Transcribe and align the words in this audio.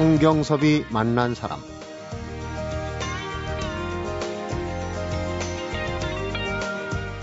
성경섭이 0.00 0.86
만난 0.88 1.34
사람 1.34 1.60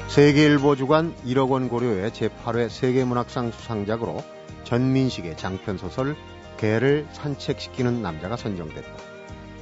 세계일보 0.09 0.75
주간 0.75 1.15
1억 1.25 1.49
원 1.49 1.69
고려의 1.69 2.11
제8회 2.11 2.69
세계문학상 2.69 3.49
수상작으로 3.49 4.23
전민식의 4.63 5.37
장편소설 5.37 6.15
개를 6.57 7.07
산책시키는 7.13 8.03
남자가 8.03 8.37
선정됐다. 8.37 8.93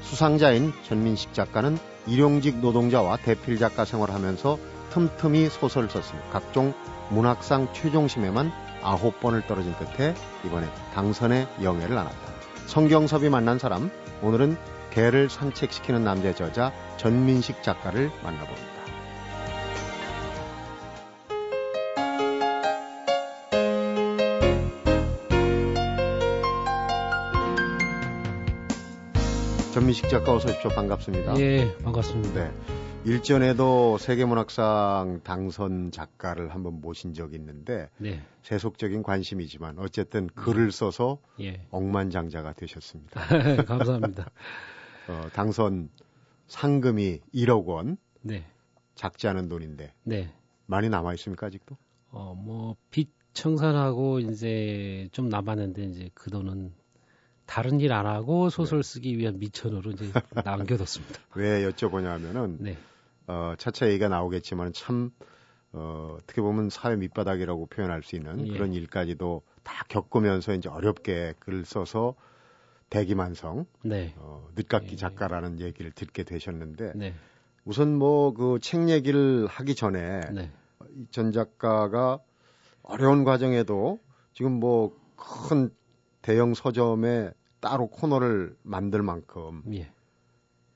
수상자인 0.01 0.73
전민식 0.85 1.33
작가는 1.33 1.77
일용직 2.07 2.57
노동자와 2.57 3.15
대필 3.15 3.57
작가 3.59 3.85
생활하면서 3.85 4.59
틈틈이 4.89 5.47
소설 5.47 5.89
썼으며 5.89 6.19
각종 6.33 6.73
문학상 7.11 7.69
최종심에만 7.71 8.51
아홉 8.83 9.21
번을 9.21 9.47
떨어진 9.47 9.73
끝에 9.77 10.13
이번에 10.45 10.67
당선의 10.93 11.47
영예를 11.63 11.97
안았다. 11.97 12.24
성경섭이 12.67 13.29
만난 13.29 13.59
사람, 13.59 13.89
오늘은 14.21 14.57
개를 14.91 15.29
산책시키는 15.29 16.03
남자의 16.03 16.35
저자 16.35 16.71
전민식 16.97 17.61
작가를 17.63 18.11
만나봅니다. 18.23 18.75
전민식 29.73 30.09
작가 30.09 30.33
어서 30.33 30.47
오십시오. 30.47 30.69
반갑습니다. 30.71 31.37
예, 31.39 31.75
반갑습니다. 31.83 32.45
네. 32.45 32.51
일전에도 33.05 33.97
세계문학상 33.99 35.21
당선 35.23 35.91
작가를 35.91 36.53
한번 36.53 36.81
모신 36.81 37.13
적이 37.13 37.35
있는데 37.35 37.89
네. 37.99 38.21
세속적인 38.41 39.03
관심이지만 39.03 39.77
어쨌든 39.77 40.27
글을 40.27 40.71
써서 40.71 41.19
예. 41.39 41.67
억만장자가 41.69 42.53
되셨습니다. 42.53 43.21
감사합니다. 43.67 44.31
어, 45.07 45.27
당선 45.33 45.89
상금이 46.47 47.21
1억 47.33 47.65
원. 47.65 47.97
네. 48.21 48.43
작지 48.95 49.27
않은 49.27 49.49
돈인데. 49.49 49.93
네. 50.03 50.33
많이 50.65 50.89
남아 50.89 51.13
있습니까 51.13 51.45
아직도? 51.47 51.77
어, 52.09 52.33
뭐 52.33 52.75
빚 52.89 53.11
청산하고 53.33 54.19
이제 54.21 55.09
좀 55.11 55.27
남았는데 55.29 55.83
이제 55.83 56.09
그 56.15 56.31
돈은 56.31 56.73
다른 57.45 57.79
일 57.81 57.91
안 57.91 58.07
하고 58.07 58.49
소설 58.49 58.81
네. 58.81 58.83
쓰기 58.93 59.17
위한 59.19 59.37
미천으로 59.37 59.91
이제 59.91 60.09
남겨뒀습니다. 60.45 61.19
왜 61.35 61.69
여쭤보냐면은 61.69 62.57
네. 62.59 62.77
어, 63.27 63.53
차차 63.57 63.87
얘기가 63.89 64.07
나오겠지만 64.09 64.73
참 64.73 65.11
어, 65.71 66.17
어떻게 66.19 66.41
보면 66.41 66.69
사회 66.69 66.95
밑바닥이라고 66.95 67.65
표현할 67.67 68.03
수 68.03 68.15
있는 68.15 68.47
예. 68.47 68.53
그런 68.53 68.73
일까지도 68.73 69.41
다 69.63 69.83
겪으면서 69.89 70.53
이제 70.53 70.69
어렵게 70.69 71.33
글을 71.39 71.65
써서 71.65 72.15
대기만성, 72.89 73.65
네. 73.83 74.13
어, 74.17 74.47
늦깎이 74.55 74.91
예. 74.91 74.95
작가라는 74.95 75.59
얘기를 75.59 75.91
듣게 75.91 76.23
되셨는데 76.23 76.93
네. 76.95 77.13
우선 77.65 77.97
뭐 77.97 78.33
그 78.33 78.59
책 78.59 78.89
얘기를 78.89 79.47
하기 79.47 79.75
전에 79.75 80.21
네. 80.31 80.51
전 81.11 81.31
작가가 81.31 82.19
어려운 82.83 83.23
과정에도 83.23 83.99
지금 84.33 84.53
뭐 84.59 84.93
큰 85.17 85.69
대형 86.21 86.53
서점에 86.53 87.31
따로 87.61 87.87
코너를 87.87 88.55
만들 88.63 89.01
만큼 89.01 89.63
예. 89.73 89.91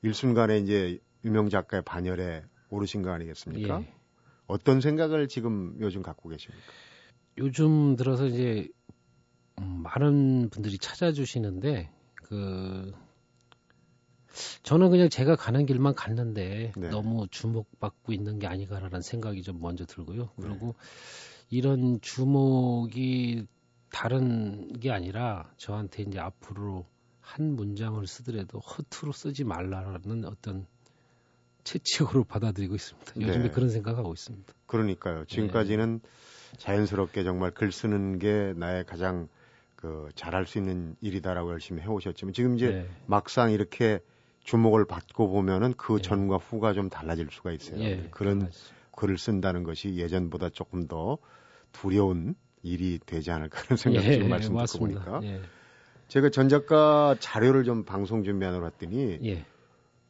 일순간에 0.01 0.57
이제 0.59 0.99
유명 1.23 1.49
작가의 1.49 1.83
반열에 1.83 2.43
오르신 2.69 3.01
거 3.01 3.11
아니겠습니까? 3.11 3.81
예. 3.81 3.93
어떤 4.47 4.81
생각을 4.81 5.27
지금 5.27 5.75
요즘 5.79 6.01
갖고 6.01 6.29
계십니까? 6.29 6.65
요즘 7.37 7.95
들어서 7.95 8.25
이제 8.25 8.67
음, 9.59 9.83
많은 9.83 10.49
분들이 10.49 10.77
찾아주시는데 10.77 11.89
그 12.15 12.93
저는 14.63 14.89
그냥 14.89 15.09
제가 15.09 15.35
가는 15.35 15.65
길만 15.65 15.95
갔는데 15.95 16.71
네. 16.75 16.89
너무 16.89 17.27
주목받고 17.29 18.13
있는 18.13 18.39
게 18.39 18.47
아닌가라는 18.47 19.01
생각이 19.01 19.41
좀 19.43 19.59
먼저 19.59 19.85
들고요. 19.85 20.23
네. 20.23 20.47
그리고 20.47 20.67
네. 20.67 20.73
이런 21.49 21.99
주목이 22.01 23.47
다른 23.91 24.71
게 24.73 24.91
아니라 24.91 25.51
저한테 25.57 26.03
이제 26.03 26.19
앞으로 26.19 26.85
한 27.19 27.55
문장을 27.55 28.05
쓰더라도 28.05 28.59
허투루 28.59 29.11
쓰지 29.13 29.43
말라는 29.43 30.25
어떤 30.25 30.67
채찍으로 31.69 32.23
받아들이고 32.23 32.73
있습니다. 32.73 33.13
요즘에 33.15 33.43
네. 33.43 33.49
그런 33.51 33.69
생각하고 33.69 34.11
있습니다. 34.11 34.53
그러니까요. 34.65 35.25
지금까지는 35.25 35.99
네. 35.99 36.57
자연스럽게 36.57 37.23
정말 37.23 37.51
글 37.51 37.71
쓰는 37.71 38.17
게 38.17 38.53
나의 38.55 38.85
가장 38.85 39.27
그 39.75 40.09
잘할 40.15 40.47
수 40.47 40.57
있는 40.57 40.95
일이다라고 40.99 41.51
열심히 41.51 41.81
해오셨지만 41.83 42.33
지금 42.33 42.55
이제 42.55 42.69
네. 42.69 42.89
막상 43.05 43.51
이렇게 43.51 43.99
주목을 44.43 44.85
받고 44.85 45.29
보면은 45.29 45.75
그 45.77 45.97
네. 45.97 46.01
전과 46.01 46.37
후가 46.37 46.73
좀 46.73 46.89
달라질 46.89 47.27
수가 47.29 47.51
있어요. 47.51 47.79
예, 47.81 48.07
그런 48.09 48.39
달라지죠. 48.39 48.73
글을 48.95 49.17
쓴다는 49.19 49.63
것이 49.63 49.95
예전보다 49.95 50.49
조금 50.49 50.87
더 50.87 51.19
두려운 51.71 52.35
일이 52.63 52.99
되지 53.05 53.29
않을까 53.29 53.61
하는 53.61 53.77
생각이 53.77 54.07
예, 54.07 54.13
지금 54.13 54.29
말씀 54.29 54.57
듣고 54.57 54.79
보니까 54.79 55.19
예. 55.23 55.39
제가 56.07 56.29
전 56.31 56.49
작가 56.49 57.15
자료를 57.19 57.63
좀 57.63 57.85
방송 57.85 58.23
준비하러 58.23 58.59
왔더니 58.59 59.19
예. 59.23 59.45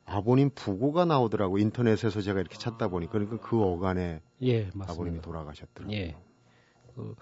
아버님 0.09 0.49
부고가 0.49 1.05
나오더라고 1.05 1.59
인터넷에서 1.59 2.21
제가 2.21 2.39
이렇게 2.39 2.57
찾다 2.57 2.87
보니 2.87 3.07
그러니까 3.09 3.37
그 3.37 3.61
어간에 3.61 4.21
예, 4.41 4.69
아버님이 4.79 5.21
돌아가셨더라고요. 5.21 5.95
예. 5.95 6.15
그 6.95 7.15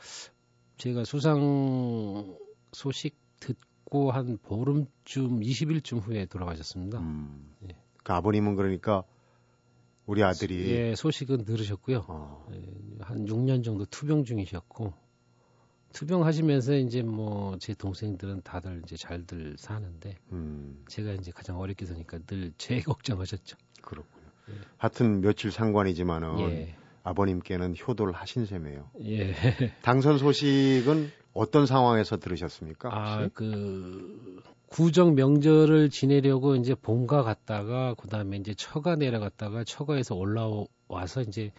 제가 0.78 1.04
수상 1.04 2.38
소식 2.72 3.18
듣고 3.40 4.12
한 4.12 4.38
보름쯤 4.38 5.42
20일쯤 5.42 6.02
후에 6.02 6.26
돌아가셨습니다. 6.26 7.00
음. 7.00 7.54
예. 7.64 7.76
그 8.04 8.14
아버님은 8.14 8.56
그러니까 8.56 9.04
우리 10.06 10.24
아들이 10.24 10.72
예, 10.72 10.96
소식은 10.96 11.44
들으셨고요. 11.44 12.06
어. 12.08 12.48
예, 12.54 12.64
한 13.02 13.26
6년 13.26 13.66
정도 13.66 13.86
투병 13.86 14.24
중이셨고 14.24 14.94
투병하시면서 15.94 16.76
이제 16.76 17.02
뭐 17.02 17.58
제 17.60 17.74
동생들은 17.74 18.42
다들 18.44 18.82
이제 18.84 18.96
잘들 18.96 19.56
사는데 19.58 20.16
음. 20.32 20.84
제가 20.88 21.14
이제 21.14 21.32
가장 21.32 21.60
어렵게 21.60 21.86
사니까 21.86 22.20
늘 22.28 22.54
제 22.58 22.80
걱정하셨죠. 22.82 23.58
그렇군요. 23.82 24.26
예. 24.50 24.54
하여튼 24.78 25.22
며칠 25.22 25.52
상관이지만은 25.52 26.40
예. 26.52 26.76
아버님께는 27.04 27.76
효도를 27.76 28.14
하신 28.14 28.46
셈이에요. 28.46 28.90
예. 29.06 29.34
당선 29.82 30.18
소식은 30.18 31.10
어떤 31.34 31.66
상황에서 31.66 32.18
들으셨습니까? 32.18 32.90
아, 32.92 33.30
그 33.34 34.42
구정 34.68 35.16
명절을 35.16 35.90
지내려고 35.90 36.56
이제 36.56 36.76
본가 36.76 37.24
갔다가 37.24 37.94
그다음에 37.96 38.38
이제 38.38 38.54
처가 38.54 38.96
내려갔다가 38.96 39.64
처가에서 39.64 40.16
올라와서 40.16 41.22
이제 41.28 41.52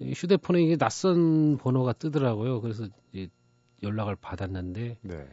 휴대폰에 0.00 0.62
이게 0.62 0.76
낯선 0.76 1.58
번호가 1.58 1.92
뜨더라고요. 1.94 2.60
그래서 2.60 2.86
이제 3.12 3.28
연락을 3.84 4.16
받았는데 4.16 4.98
네. 5.02 5.28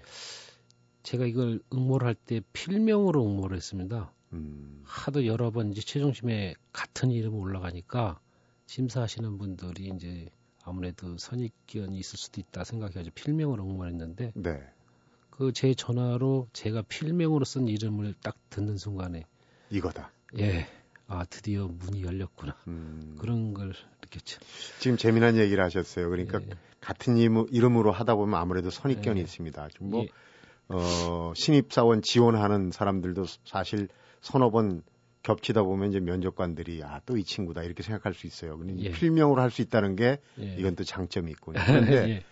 제가 1.04 1.26
이걸 1.26 1.60
응모를 1.74 2.08
할 2.08 2.16
때 2.16 2.42
필명으로 2.54 3.26
응모를 3.26 3.58
했습니다. 3.58 4.12
음. 4.34 4.82
하도 4.86 5.26
여러 5.26 5.52
번 5.52 5.72
이제 5.72 5.82
최종심에 5.82 6.54
같은 6.72 7.12
이름 7.12 7.36
올라가니까 7.36 8.20
심사하시는 8.68 9.38
분들이 9.38 9.92
이제 9.96 10.30
아무래도 10.64 11.18
선입견이 11.18 11.98
있을 11.98 12.18
수도 12.20 12.40
있다 12.40 12.64
생각해가지고 12.64 13.14
필명으로 13.16 13.64
응모를 13.64 13.92
했는데 13.92 14.32
네. 14.36 14.62
그제 15.32 15.74
전화로 15.74 16.48
제가 16.54 16.84
필명으로 16.84 17.44
쓴 17.46 17.68
이름을 17.68 18.14
딱 18.22 18.38
듣는 18.50 18.78
순간에 18.78 19.26
이거다. 19.72 20.12
예. 20.38 20.68
아 21.08 21.26
드디어 21.26 21.68
문이 21.68 22.04
열렸구나. 22.04 22.56
음. 22.68 23.16
그런 23.20 23.54
걸 23.54 23.74
느꼈죠. 24.12 24.40
지금 24.80 24.98
재미난 24.98 25.38
얘기를 25.38 25.64
하셨어요. 25.64 26.10
그러니까 26.10 26.40
예. 26.42 26.46
같은 26.80 27.18
이름으로 27.18 27.92
하다 27.92 28.16
보면 28.16 28.40
아무래도 28.40 28.70
선입견이 28.70 29.20
예. 29.20 29.24
있습니다. 29.24 29.70
좀뭐 29.76 30.04
예. 30.04 30.08
어, 30.70 31.34
신입사원 31.36 32.02
지원하는 32.02 32.72
사람들도 32.72 33.26
사실 33.46 33.88
서너 34.22 34.50
번 34.52 34.84
겹치다 35.24 35.62
보면 35.64 35.90
이제 35.90 36.00
면접관들이 36.00 36.82
아 36.84 37.00
또 37.06 37.18
이 37.18 37.24
친구다 37.24 37.62
이렇게 37.64 37.84
생각할 37.84 38.14
수 38.14 38.26
있어요. 38.28 38.58
근데 38.58 38.76
예. 38.84 38.92
필명으로 38.92 39.42
할 39.42 39.52
수 39.52 39.62
있다는 39.62 39.96
게 39.96 40.18
예. 40.40 40.56
이건 40.58 40.76
또 40.76 40.84
장점이 40.84 41.30
있군요. 41.32 41.60
그런데 41.66 41.94
예. 42.10 42.24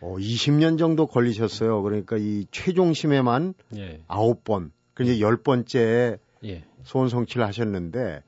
어, 0.00 0.16
20년 0.16 0.78
정도 0.78 1.06
걸리셨어요. 1.06 1.82
그러니까 1.82 2.16
이 2.18 2.46
최종심에만 2.50 3.54
예. 3.76 4.02
아홉 4.08 4.42
번, 4.44 4.72
그리고 4.94 5.20
열 5.20 5.36
번째 5.36 6.18
예. 6.44 6.64
소원 6.84 7.08
성취를 7.08 7.46
하셨는데 7.46 8.22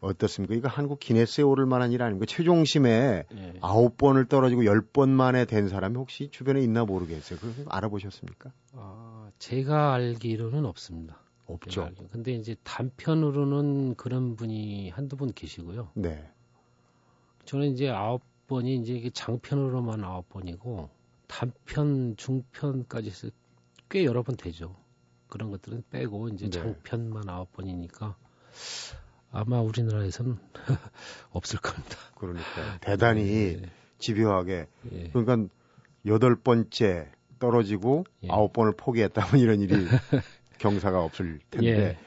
어떻습니까? 0.00 0.54
이거 0.54 0.68
한국 0.68 0.98
기네스에 0.98 1.44
오를 1.44 1.66
만한 1.66 1.92
일 1.92 2.02
아닙니까? 2.02 2.26
최종심에 2.26 3.24
예. 3.32 3.52
아홉 3.60 3.96
번을 3.96 4.26
떨어지고 4.26 4.64
열 4.64 4.80
번 4.92 5.10
만에 5.10 5.44
된 5.44 5.68
사람이 5.68 5.96
혹시 5.96 6.30
주변에 6.30 6.60
있나 6.62 6.84
모르겠어요. 6.84 7.38
그걸 7.38 7.64
알아보셨습니까? 7.68 8.50
아, 8.74 9.30
제가 9.38 9.92
알기로는 9.94 10.64
없습니다. 10.64 11.18
없죠. 11.46 11.90
근데 12.10 12.32
이제 12.32 12.56
단편으로는 12.62 13.94
그런 13.96 14.36
분이 14.36 14.90
한두 14.90 15.16
분 15.16 15.32
계시고요. 15.32 15.90
네. 15.94 16.28
저는 17.44 17.68
이제 17.72 17.88
아홉 17.88 18.22
번이 18.46 18.76
이제 18.76 19.10
장편으로만 19.12 20.02
아홉 20.04 20.28
번이고 20.28 20.88
단편, 21.26 22.16
중편까지 22.16 23.08
해서 23.10 23.28
꽤 23.88 24.04
여러 24.04 24.22
번 24.22 24.36
되죠. 24.36 24.74
그런 25.28 25.50
것들은 25.50 25.84
빼고 25.90 26.28
이제 26.30 26.46
네. 26.46 26.50
장편만 26.50 27.28
아홉 27.28 27.52
번이니까 27.52 28.16
아마 29.32 29.60
우리나라에서는 29.60 30.36
없을 31.30 31.60
겁니다. 31.60 31.96
그러니까 32.16 32.78
대단히 32.80 33.58
네. 33.60 33.70
집요하게 33.98 34.66
예. 34.92 35.10
그러니까 35.12 35.52
여덟 36.06 36.34
번째 36.36 37.08
떨어지고 37.38 38.04
예. 38.24 38.28
아홉 38.30 38.52
번을 38.52 38.72
포기했다면 38.76 39.40
이런 39.40 39.60
일이 39.60 39.74
경사가 40.58 41.02
없을 41.02 41.40
텐데 41.50 41.68
예. 41.68 41.98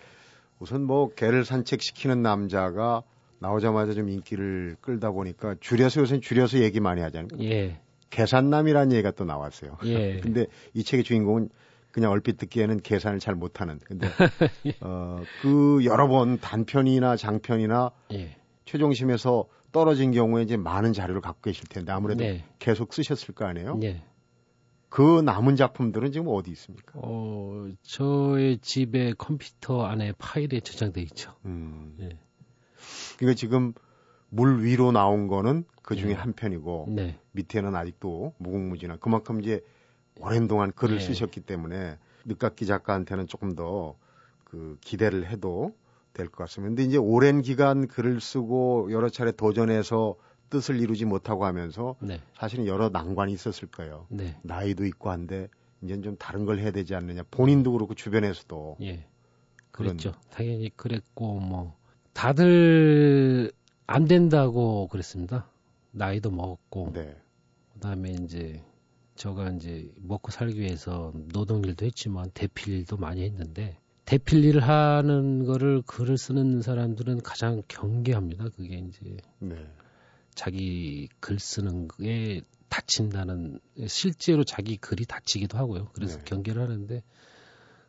우선 0.59 0.83
뭐 0.83 1.13
개를 1.13 1.45
산책시키는 1.45 2.21
남자가 2.21 3.03
나오자마자 3.39 3.93
좀 3.93 4.09
인기를 4.09 4.77
끌다 4.79 5.11
보니까 5.11 5.55
줄여서 5.59 6.01
요새 6.01 6.19
줄여서 6.19 6.59
얘기 6.59 6.79
많이 6.79 7.01
하잖아요. 7.01 7.27
예. 7.41 7.79
계산남이라는 8.09 8.93
얘기가 8.93 9.11
또 9.11 9.25
나왔어요. 9.25 9.77
예. 9.85 10.19
근데 10.21 10.45
이 10.73 10.83
책의 10.83 11.03
주인공은 11.03 11.49
그냥 11.93 12.11
얼핏 12.11 12.37
듣기에는 12.37 12.81
계산을 12.81 13.19
잘 13.19 13.35
못하는. 13.35 13.79
근데 13.85 14.07
어, 14.81 15.21
그 15.41 15.85
여러 15.85 16.07
번 16.07 16.39
단편이나 16.39 17.15
장편이나 17.15 17.91
예. 18.13 18.35
최종심에서 18.65 19.47
떨어진 19.71 20.11
경우에 20.11 20.41
이제 20.41 20.57
많은 20.57 20.91
자료를 20.93 21.21
갖고 21.21 21.41
계실 21.41 21.67
텐데 21.67 21.91
아무래도 21.91 22.23
네. 22.23 22.45
계속 22.57 22.93
쓰셨을 22.93 23.35
거 23.35 23.45
아니에요? 23.45 23.75
네. 23.75 24.03
그 24.89 25.21
남은 25.21 25.55
작품들은 25.55 26.11
지금 26.11 26.27
어디 26.29 26.49
있습니까? 26.51 26.93
어, 26.95 27.67
저의 27.83 28.57
집에 28.57 29.13
컴퓨터 29.15 29.83
안에 29.83 30.13
파일에 30.17 30.61
저장돼 30.61 30.99
있죠. 31.03 31.35
음. 31.45 31.93
네. 31.99 32.17
그러니까 33.17 33.35
지금 33.35 33.73
물 34.29 34.63
위로 34.63 34.91
나온 34.91 35.27
거는 35.27 35.65
그 35.83 35.95
중에 35.95 36.09
네. 36.09 36.13
한 36.15 36.33
편이고 36.33 36.87
네. 36.89 37.19
밑에는 37.33 37.75
아직도 37.75 38.33
무궁무진한 38.39 38.99
그만큼 38.99 39.41
이제 39.41 39.61
오랜 40.19 40.47
동안 40.47 40.71
글을 40.71 40.97
네. 40.99 41.03
쓰셨기 41.05 41.41
때문에 41.41 41.97
늦깎이 42.25 42.65
작가한테는 42.65 43.27
조금 43.27 43.55
더 43.55 43.95
그 44.53 44.77
기대를 44.81 45.27
해도 45.31 45.75
될 46.13 46.27
것 46.27 46.43
같습니다. 46.43 46.69
근데 46.69 46.83
이제 46.83 46.95
오랜 46.97 47.41
기간 47.41 47.87
글을 47.87 48.21
쓰고 48.21 48.91
여러 48.91 49.09
차례 49.09 49.31
도전해서 49.31 50.15
뜻을 50.51 50.79
이루지 50.79 51.05
못하고 51.05 51.45
하면서 51.45 51.95
네. 51.99 52.21
사실은 52.37 52.67
여러 52.67 52.89
난관이 52.89 53.33
있었을 53.33 53.67
거예요. 53.69 54.05
네. 54.09 54.37
나이도 54.43 54.85
있고 54.85 55.09
한데 55.09 55.47
이제는 55.81 56.03
좀 56.03 56.15
다른 56.17 56.45
걸 56.45 56.59
해야 56.59 56.69
되지 56.69 56.93
않느냐. 56.93 57.23
본인도 57.31 57.71
그렇고 57.71 57.95
주변에서도. 57.95 58.77
예. 58.81 59.07
그랬죠. 59.71 60.11
그런... 60.11 60.21
당연히 60.29 60.69
그랬고 60.75 61.39
뭐 61.39 61.75
다들 62.13 63.51
안 63.87 64.05
된다고 64.05 64.87
그랬습니다. 64.87 65.49
나이도 65.89 66.29
먹었고. 66.29 66.91
네. 66.93 67.17
그다음에 67.73 68.11
이제 68.11 68.63
저가 69.15 69.49
이제 69.51 69.91
먹고 69.97 70.31
살기 70.31 70.59
위해서 70.59 71.11
노동일도 71.33 71.85
했지만 71.85 72.31
대필일도 72.33 72.97
많이 72.97 73.23
했는데 73.23 73.77
대필일을 74.05 74.61
하는 74.61 75.45
거를 75.45 75.81
글을 75.85 76.17
쓰는 76.17 76.61
사람들은 76.61 77.21
가장 77.21 77.61
경계합니다. 77.67 78.49
그게 78.55 78.77
이제 78.77 79.17
네. 79.39 79.55
자기 80.35 81.07
글 81.19 81.39
쓰는 81.39 81.87
게 81.87 82.41
다친다는 82.69 83.59
실제로 83.87 84.43
자기 84.43 84.77
글이 84.77 85.05
다치기도 85.05 85.57
하고요. 85.57 85.89
그래서 85.93 86.17
네. 86.17 86.23
경계를 86.25 86.61
하는데 86.61 87.03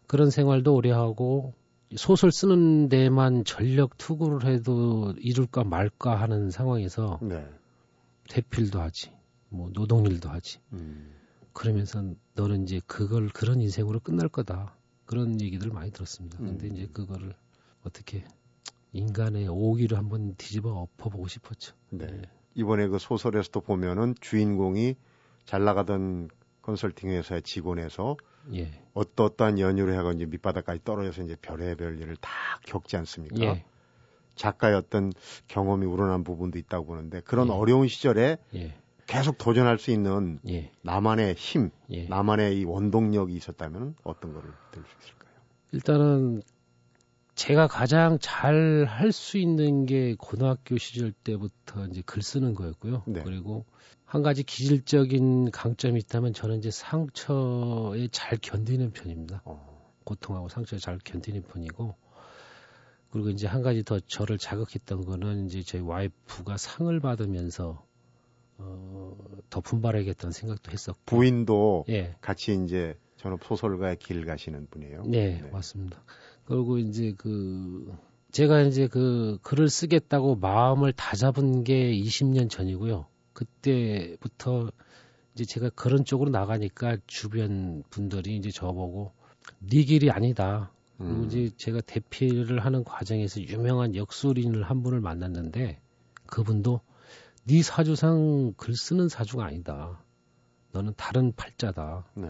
그런 0.07 0.31
생활도 0.31 0.75
오래 0.75 0.91
하고 0.91 1.55
소설 1.97 2.31
쓰는 2.33 2.89
데만 2.89 3.45
전력 3.45 3.97
투구를 3.99 4.47
해도 4.47 5.15
이룰까 5.19 5.65
말까 5.65 6.15
하는 6.15 6.51
상황에서 6.51 7.19
네. 7.23 7.47
대필도 8.29 8.81
하지, 8.81 9.11
뭐 9.55 9.71
노동일도 9.73 10.29
하지. 10.29 10.59
음. 10.73 11.15
그러면서 11.53 12.03
너는 12.35 12.65
이제 12.65 12.81
그걸 12.87 13.29
그런 13.29 13.61
인생으로 13.61 14.01
끝날 14.01 14.29
거다. 14.29 14.77
그런 15.07 15.41
얘기들 15.41 15.71
많이 15.71 15.91
들었습니다. 15.93 16.39
근데 16.39 16.67
음. 16.67 16.73
이제 16.73 16.89
그거를 16.93 17.35
어떻게 17.85 18.25
인간의 18.93 19.49
오기를 19.49 19.97
한번 19.97 20.35
뒤집어 20.37 20.71
엎어보고 20.71 21.29
싶었죠. 21.29 21.75
네. 21.91 22.07
네. 22.07 22.23
이번에 22.55 22.89
그 22.89 22.99
소설에서도 22.99 23.61
보면은 23.61 24.15
주인공이 24.21 24.97
잘 25.45 25.65
나가던 25.65 26.29
컨설팅 26.63 27.11
회사의 27.11 27.43
직원에서 27.43 28.17
예. 28.55 28.71
어떠어떠한 28.95 29.59
연유를 29.59 29.97
하고 29.99 30.13
이제 30.13 30.25
밑바닥까지 30.27 30.85
떨어져서 30.85 31.23
이제 31.23 31.37
별의별 31.41 32.01
일을 32.01 32.17
다 32.17 32.31
겪지 32.67 32.97
않습니까? 32.97 33.37
예. 33.43 33.65
작가의 34.37 34.75
어떤 34.75 35.13
경험이 35.49 35.87
우러난 35.87 36.25
부분도 36.25 36.59
있다고 36.59 36.87
보는데 36.87 37.21
그런 37.21 37.49
예. 37.49 37.53
어려운 37.53 37.89
시절에 37.89 38.39
예. 38.55 38.75
계속 39.07 39.39
도전할 39.39 39.79
수 39.79 39.91
있는 39.91 40.39
예. 40.49 40.71
나만의 40.83 41.35
힘, 41.35 41.71
예. 41.91 42.07
나만의 42.09 42.59
이 42.59 42.65
원동력이 42.65 43.35
있었다면 43.35 43.97
어떤 44.05 44.33
거를 44.33 44.51
들 44.73 44.83
수 44.83 44.89
있을까요? 45.03 45.35
일단은 45.73 46.43
제가 47.35 47.67
가장 47.67 48.19
잘 48.21 48.87
할 48.89 49.13
수 49.13 49.39
있는 49.39 49.87
게 49.87 50.15
고등학교 50.19 50.79
시절 50.79 51.13
때부터 51.13 51.87
이제 51.89 52.03
글 52.07 52.23
쓰는 52.23 52.55
거였고요. 52.55 53.03
네. 53.07 53.23
그리고 53.25 53.65
한 54.05 54.23
가지 54.23 54.43
기질적인 54.45 55.51
강점이 55.51 55.99
있다면 56.01 56.33
저는 56.33 56.59
이제 56.59 56.71
상처에 56.71 58.09
잘 58.13 58.39
견디는 58.41 58.93
편입니다. 58.93 59.43
어. 59.45 59.75
고통하고 60.05 60.49
상처에 60.49 60.79
잘 60.79 60.99
견디는 61.03 61.43
편이고 61.43 61.97
그리고 63.11 63.31
이제 63.31 63.47
한 63.47 63.63
가지 63.63 63.83
더 63.85 63.99
저를 64.01 64.39
자극했던 64.39 65.05
거는 65.05 65.47
이제 65.47 65.63
저희 65.63 65.81
와이프가 65.81 66.57
상을 66.57 67.01
받으면서 67.01 67.85
어, 68.59 69.17
더 69.51 69.61
분발하겠다는 69.61 70.33
생각도 70.33 70.71
했었고 70.73 71.01
부인도 71.07 71.85
예. 71.89 72.17
같이 72.21 72.55
이제 72.65 72.97
저는 73.17 73.39
소설가의 73.43 73.97
길 73.99 74.25
가시는 74.27 74.67
분이에요. 74.71 75.05
네, 75.07 75.41
네, 75.41 75.51
맞습니다. 75.51 76.03
그리고 76.45 76.79
이제 76.79 77.15
그 77.17 77.97
제가 78.33 78.63
이제 78.63 78.87
그 78.87 79.39
글을 79.43 79.69
쓰겠다고 79.69 80.37
마음을 80.37 80.93
다 80.93 81.17
잡은 81.17 81.65
게 81.65 81.93
20년 81.93 82.51
전이고요. 82.51 83.07
그때부터 83.33 84.71
이제 85.35 85.45
제가 85.45 85.71
그런 85.71 86.05
쪽으로 86.05 86.31
나가니까 86.31 86.99
주변 87.07 87.83
분들이 87.91 88.37
이제 88.37 88.51
저보고 88.51 89.13
네 89.59 89.83
길이 89.83 90.11
아니다. 90.11 90.71
그리고 90.99 91.13
음. 91.13 91.25
이제 91.25 91.51
제가 91.57 91.81
대피를 91.81 92.65
하는 92.65 92.85
과정에서 92.85 93.41
유명한 93.41 93.97
역술인을 93.97 94.63
한 94.63 94.83
분을 94.83 95.01
만났는데 95.01 95.81
그분도 96.27 96.81
네 97.45 97.63
사주상 97.63 98.55
글 98.57 98.75
쓰는 98.75 99.09
사주가 99.09 99.45
아니다. 99.45 100.03
너는 100.73 100.95
다른 100.97 101.33
팔자다. 101.35 102.05
네. 102.15 102.29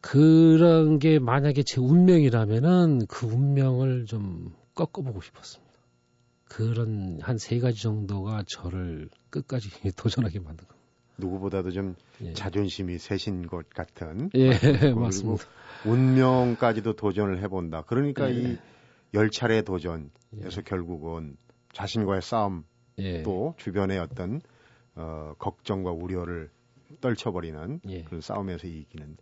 그런 0.00 0.98
게 0.98 1.18
만약에 1.18 1.62
제 1.64 1.80
운명이라면은 1.80 3.06
그 3.08 3.26
운명을 3.26 4.06
좀 4.06 4.54
꺾어보고 4.74 5.20
싶었습니다. 5.20 5.68
그런 6.44 7.18
한 7.20 7.36
세 7.38 7.58
가지 7.58 7.82
정도가 7.82 8.44
저를 8.48 9.10
끝까지 9.30 9.68
도전하게 9.96 10.38
만든 10.40 10.66
겁니다. 10.66 10.78
누구보다도 11.18 11.72
좀 11.72 11.96
예. 12.22 12.32
자존심이 12.32 12.96
세신 12.98 13.48
것 13.48 13.68
같은. 13.70 14.30
예, 14.34 14.50
맞습니다. 14.94 15.44
운명까지도 15.84 16.94
도전을 16.94 17.42
해본다. 17.42 17.82
그러니까 17.82 18.30
예. 18.30 18.34
이 18.34 18.58
열 19.14 19.30
차례 19.30 19.62
도전에서 19.62 20.10
예. 20.44 20.62
결국은 20.66 21.38
자신과의 21.72 22.20
싸움 22.20 22.64
예. 22.98 23.22
또 23.22 23.54
주변의 23.58 23.98
어떤 23.98 24.40
어, 24.94 25.34
걱정과 25.38 25.90
우려를 25.92 26.50
떨쳐버리는 27.00 27.80
예. 27.88 28.02
그런 28.04 28.20
싸움에서 28.20 28.66
이기는 28.66 29.16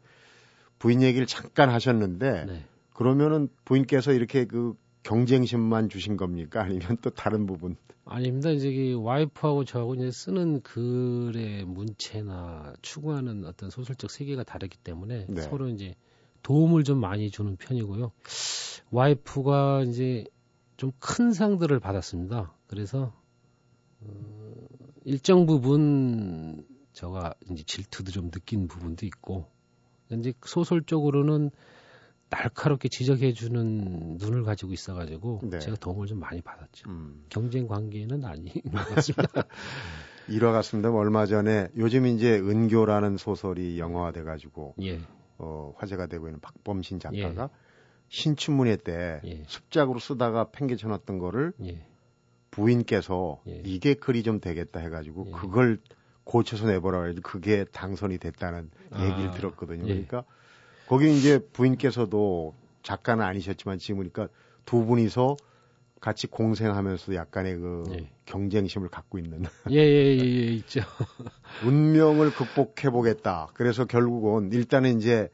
부인 0.79 1.03
얘기를 1.03 1.27
잠깐 1.27 1.71
하셨는데 1.71 2.45
네. 2.47 2.65
그러면은 2.95 3.49
부인께서 3.65 4.13
이렇게 4.13 4.45
그 4.47 4.75
경쟁심만 5.03 5.89
주신 5.89 6.17
겁니까? 6.17 6.63
아니면 6.63 6.97
또 7.03 7.11
다른 7.11 7.47
부분? 7.47 7.77
아닙니다. 8.05 8.51
이제 8.51 8.71
이 8.71 8.95
와이프하고 8.95 9.65
저하고 9.65 9.95
이제 9.95 10.11
쓰는 10.11 10.61
글의 10.63 11.65
문체나 11.65 12.75
추구하는 12.83 13.45
어떤 13.45 13.71
소설적 13.71 14.11
세계가 14.11 14.45
다르기 14.45 14.79
때문에 14.79 15.27
네. 15.29 15.41
서로 15.43 15.69
이제 15.69 15.95
도움을 16.43 16.85
좀 16.85 17.01
많이 17.01 17.31
주는 17.31 17.57
편이고요. 17.57 18.13
와이프가 18.91 19.83
이제 19.89 20.25
좀 20.77 20.93
큰 20.99 21.33
상들을 21.33 21.81
받았습니다. 21.81 22.53
그래서 22.67 23.13
어, 24.09 24.67
일정 25.05 25.47
부분 25.47 26.67
저가 26.93 27.35
이제 27.51 27.63
질투도 27.63 28.11
좀 28.11 28.31
느낀 28.31 28.69
부분도 28.69 29.07
있고 29.07 29.47
이제 30.11 30.33
소설적으로는 30.45 31.51
날카롭게 32.29 32.89
지적해 32.89 33.33
주는 33.33 34.17
눈을 34.19 34.43
가지고 34.43 34.73
있어 34.73 34.95
가지고 34.95 35.41
네. 35.45 35.61
제가 35.61 35.77
도움을 35.77 36.07
좀 36.07 36.19
많이 36.19 36.41
받았죠. 36.41 36.91
음. 36.91 37.25
경쟁 37.29 37.69
관계는 37.69 38.25
아닌 38.25 38.53
것 38.73 38.95
같습니다. 38.95 39.47
일화 40.29 40.51
같습니다. 40.53 40.91
얼마 40.91 41.27
전에 41.27 41.69
요즘 41.77 42.07
이제 42.07 42.37
은교라는 42.37 43.17
소설이 43.17 43.79
영화화돼 43.79 44.25
가지고 44.25 44.75
예. 44.83 45.01
어, 45.39 45.73
화제가 45.77 46.07
되고 46.07 46.27
있는 46.27 46.41
박범신 46.41 46.99
작가가 46.99 47.45
예. 47.45 47.49
신춘문예 48.09 48.77
때 48.79 49.21
예. 49.25 49.45
습작으로 49.47 50.01
쓰다가 50.01 50.51
팽개쳐놨던 50.51 51.19
거를 51.19 51.53
예. 51.65 51.87
부인께서 52.57 53.41
예. 53.49 53.61
이게 53.65 53.93
글이 53.93 54.23
좀 54.23 54.41
되겠다 54.41 54.81
해가지고 54.81 55.27
예. 55.29 55.31
그걸 55.31 55.79
고쳐서 56.25 56.67
내보라 56.67 57.05
해도 57.05 57.21
그게 57.23 57.65
당선이 57.65 58.19
됐다는 58.19 58.71
아, 58.91 59.05
얘기를 59.05 59.31
들었거든요. 59.33 59.85
예. 59.85 59.89
그러니까 59.89 60.25
거기 60.89 61.17
이제 61.17 61.39
부인께서도 61.39 62.55
작가는 62.83 63.23
아니셨지만 63.23 63.79
지금 63.79 63.99
보니까 63.99 64.29
두 64.65 64.85
분이서 64.87 65.37
같이 66.01 66.27
공생하면서 66.27 67.15
약간의 67.15 67.57
그 67.57 67.85
예. 67.93 68.11
경쟁심을 68.25 68.89
갖고 68.89 69.19
있는. 69.19 69.45
예, 69.71 69.77
예, 69.77 70.17
예, 70.17 70.25
예 70.25 70.47
있죠. 70.55 70.81
운명을 71.65 72.33
극복해 72.33 72.91
보겠다. 72.91 73.49
그래서 73.53 73.85
결국은 73.85 74.51
일단은 74.53 74.99
이제 74.99 75.29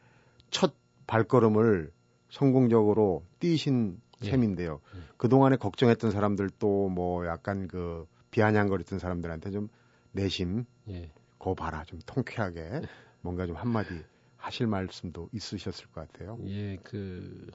첫 0.51 0.75
발걸음을 1.07 1.93
성공적으로 2.31 3.25
뛰신 3.39 3.97
예. 3.97 4.02
셈인데요. 4.31 4.81
예. 4.97 5.01
그동안에 5.17 5.57
걱정했던 5.57 6.11
사람들도 6.11 6.89
뭐 6.89 7.27
약간 7.27 7.69
그 7.69 8.07
비아냥거렸던 8.31 8.99
사람들한테 8.99 9.51
좀 9.51 9.69
내심 10.13 10.65
예. 10.89 11.11
거 11.39 11.55
봐라 11.55 11.85
좀 11.85 11.99
통쾌하게 12.07 12.61
예. 12.61 12.83
뭔가 13.21 13.47
좀 13.47 13.57
한마디 13.57 14.05
하실 14.37 14.67
말씀도 14.67 15.29
있으셨을 15.33 15.87
것 15.87 16.09
같아요. 16.13 16.39
예, 16.47 16.77
그 16.83 17.51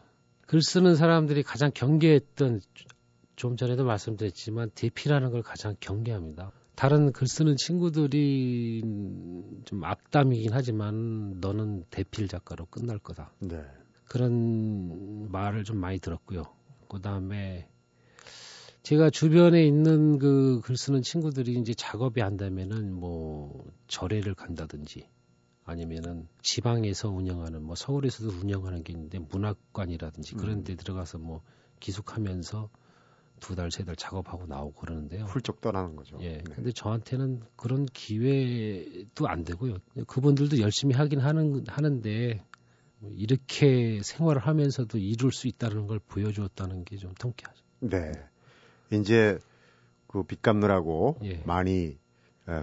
글 0.48 0.62
쓰는 0.62 0.96
사람들이 0.96 1.44
가장 1.44 1.72
경계했던 1.74 2.62
좀 3.36 3.58
전에도 3.58 3.84
말씀드렸지만 3.84 4.72
대피라는 4.74 5.30
걸 5.32 5.44
가장 5.44 5.76
경계합니다. 5.80 6.54
다른 6.74 7.12
글 7.12 7.28
쓰는 7.28 7.56
친구들이 7.58 8.82
좀 9.66 9.84
악담이긴 9.84 10.54
하지만 10.54 11.40
너는 11.42 11.84
대필 11.90 12.30
작가로 12.30 12.66
끝날 12.68 12.98
거다. 12.98 13.34
네. 13.40 13.62
그런 14.06 15.30
말을 15.30 15.66
좀 15.66 15.78
많이 15.78 16.00
들었고요. 16.00 16.44
그 16.89 17.01
다음에 17.01 17.67
제가 18.84 19.10
주변에 19.10 19.65
있는 19.65 20.17
그 20.17 20.62
글 20.63 20.77
쓰는 20.77 21.01
친구들이 21.01 21.53
이제 21.60 21.74
작업이 21.74 22.22
한다면은 22.22 22.94
뭐 22.94 23.65
절에를 23.88 24.34
간다든지 24.34 25.10
아니면은 25.65 26.27
지방에서 26.41 27.10
운영하는 27.10 27.62
뭐 27.63 27.75
서울에서도 27.75 28.29
운영하는 28.39 28.84
게 28.84 28.94
있는데 28.94 29.20
문학관이라든지 29.20 30.36
그런 30.36 30.60
음. 30.60 30.63
데 30.63 30.75
들어가서 30.75 31.17
뭐 31.17 31.41
기숙하면서 31.82 32.70
두 33.39 33.56
달, 33.56 33.70
세 33.70 33.84
달 33.84 33.96
작업하고 33.96 34.48
나오고 34.48 34.74
그러는데요. 34.79 35.25
훌쩍 35.25 35.62
떠나는 35.62 35.96
거죠. 35.96 36.17
예. 36.22 36.38
네. 36.38 36.44
근데 36.56 36.72
저한테는 36.72 37.41
그런 37.56 37.86
기회도 37.86 39.27
안 39.27 39.44
되고요. 39.44 39.77
그분들도 40.08 40.60
열심히 40.60 40.96
하긴 40.96 41.20
하는, 41.20 41.63
하는데 41.67 42.34
뭐 42.36 42.47
이렇게 43.16 44.01
생활을 44.04 44.42
하면서도 44.42 44.98
이룰 44.98 45.32
수 45.32 45.48
있다는 45.48 45.88
걸 45.88 46.00
보여주었다는 46.00 46.84
게 46.86 46.98
좀 46.98 47.13
통쾌하죠. 47.20 47.63
네. 47.80 48.12
이제 48.92 49.38
그 50.08 50.24
빚 50.24 50.42
갚느라고 50.42 51.18
예. 51.24 51.42
많이 51.46 51.98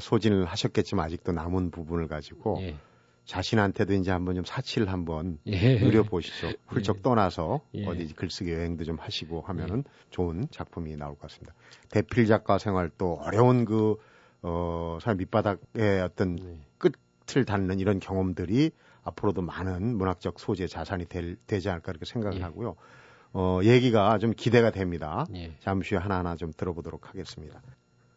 소진을 0.01 0.47
하셨겠지만 0.47 1.05
아직도 1.07 1.33
남은 1.33 1.71
부분을 1.71 2.09
가지고 2.09 2.59
예. 2.63 2.77
자신한테도 3.27 3.93
이제 3.95 4.11
한번 4.11 4.35
좀 4.35 4.45
사치를 4.45 4.91
한번 4.91 5.39
예. 5.47 5.79
누려보시죠. 5.79 6.53
훌쩍 6.67 6.99
예. 6.99 7.03
떠나서 7.03 7.61
예. 7.75 7.87
어디 7.87 8.13
글쓰기 8.15 8.51
여행도 8.53 8.85
좀 8.85 8.97
하시고 8.99 9.43
하면은 9.43 9.85
예. 9.87 9.91
좋은 10.11 10.49
작품이 10.51 10.97
나올 10.97 11.15
것 11.15 11.23
같습니다. 11.23 11.55
대필 11.91 12.27
작가 12.27 12.59
생활도 12.59 13.21
어려운 13.23 13.65
그, 13.65 13.97
어, 14.43 14.99
사람 15.01 15.19
밑바닥의 15.19 16.01
어떤 16.03 16.37
네. 16.37 16.61
끝을 16.79 17.45
닿는 17.45 17.79
이런 17.79 18.01
경험들이 18.01 18.73
앞으로도 19.05 19.43
많은 19.43 19.97
문학적 19.97 20.41
소재 20.41 20.67
자산이 20.67 21.07
될, 21.07 21.37
되지 21.47 21.69
않을까 21.69 21.93
이렇게 21.93 22.05
생각을 22.05 22.39
예. 22.39 22.43
하고요. 22.43 22.77
어, 23.33 23.61
얘기가 23.63 24.19
좀 24.19 24.33
기대가 24.33 24.71
됩니다. 24.71 25.27
잠시 25.61 25.95
후에 25.95 26.03
하나하나 26.03 26.37
좀 26.37 26.53
들어보도록 26.57 27.09
하겠습니다. 27.09 27.61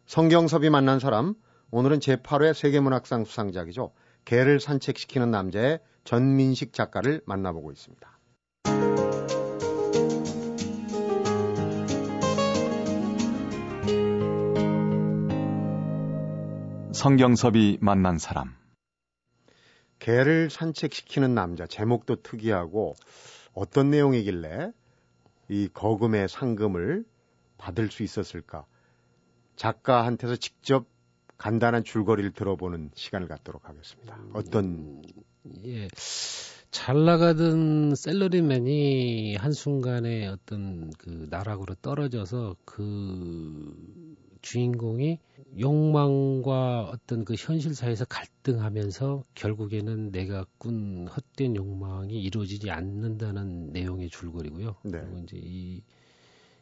성경섭이 0.06 0.70
만난 0.70 0.98
사람, 1.00 1.34
오늘은 1.70 1.98
제8회 1.98 2.54
세계문학상 2.54 3.24
수상작이죠. 3.24 3.92
개를 4.24 4.60
산책시키는 4.60 5.30
남자의 5.30 5.80
전민식 6.04 6.72
작가를 6.72 7.20
만나보고 7.26 7.72
있습니다. 7.72 8.18
성경섭이 16.92 17.78
만난 17.80 18.18
사람. 18.18 18.57
개를 20.08 20.48
산책시키는 20.48 21.34
남자 21.34 21.66
제목도 21.66 22.22
특이하고 22.22 22.94
어떤 23.52 23.90
내용이길래 23.90 24.72
이 25.50 25.68
거금의 25.74 26.30
상금을 26.30 27.04
받을 27.58 27.90
수 27.90 28.02
있었을까? 28.02 28.64
작가한테서 29.56 30.36
직접 30.36 30.86
간단한 31.36 31.84
줄거리를 31.84 32.32
들어보는 32.32 32.90
시간을 32.94 33.28
갖도록 33.28 33.68
하겠습니다. 33.68 34.18
어떤 34.32 35.02
예. 35.66 35.88
잘 36.70 37.04
나가던 37.04 37.94
셀러리맨이 37.94 39.36
한순간에 39.36 40.26
어떤 40.28 40.90
그 40.96 41.26
나락으로 41.28 41.74
떨어져서 41.82 42.56
그 42.64 43.74
주인공이 44.42 45.18
욕망과 45.58 46.90
어떤 46.92 47.24
그 47.24 47.34
현실 47.36 47.74
사회에서 47.74 48.04
갈등하면서 48.04 49.24
결국에는 49.34 50.10
내가 50.12 50.46
꾼 50.58 51.08
헛된 51.08 51.56
욕망이 51.56 52.20
이루어지지 52.20 52.70
않는다는 52.70 53.72
내용의 53.72 54.10
줄거리고요. 54.10 54.76
네. 54.84 54.90
그리고 54.90 55.18
이제 55.20 55.36
이 55.40 55.82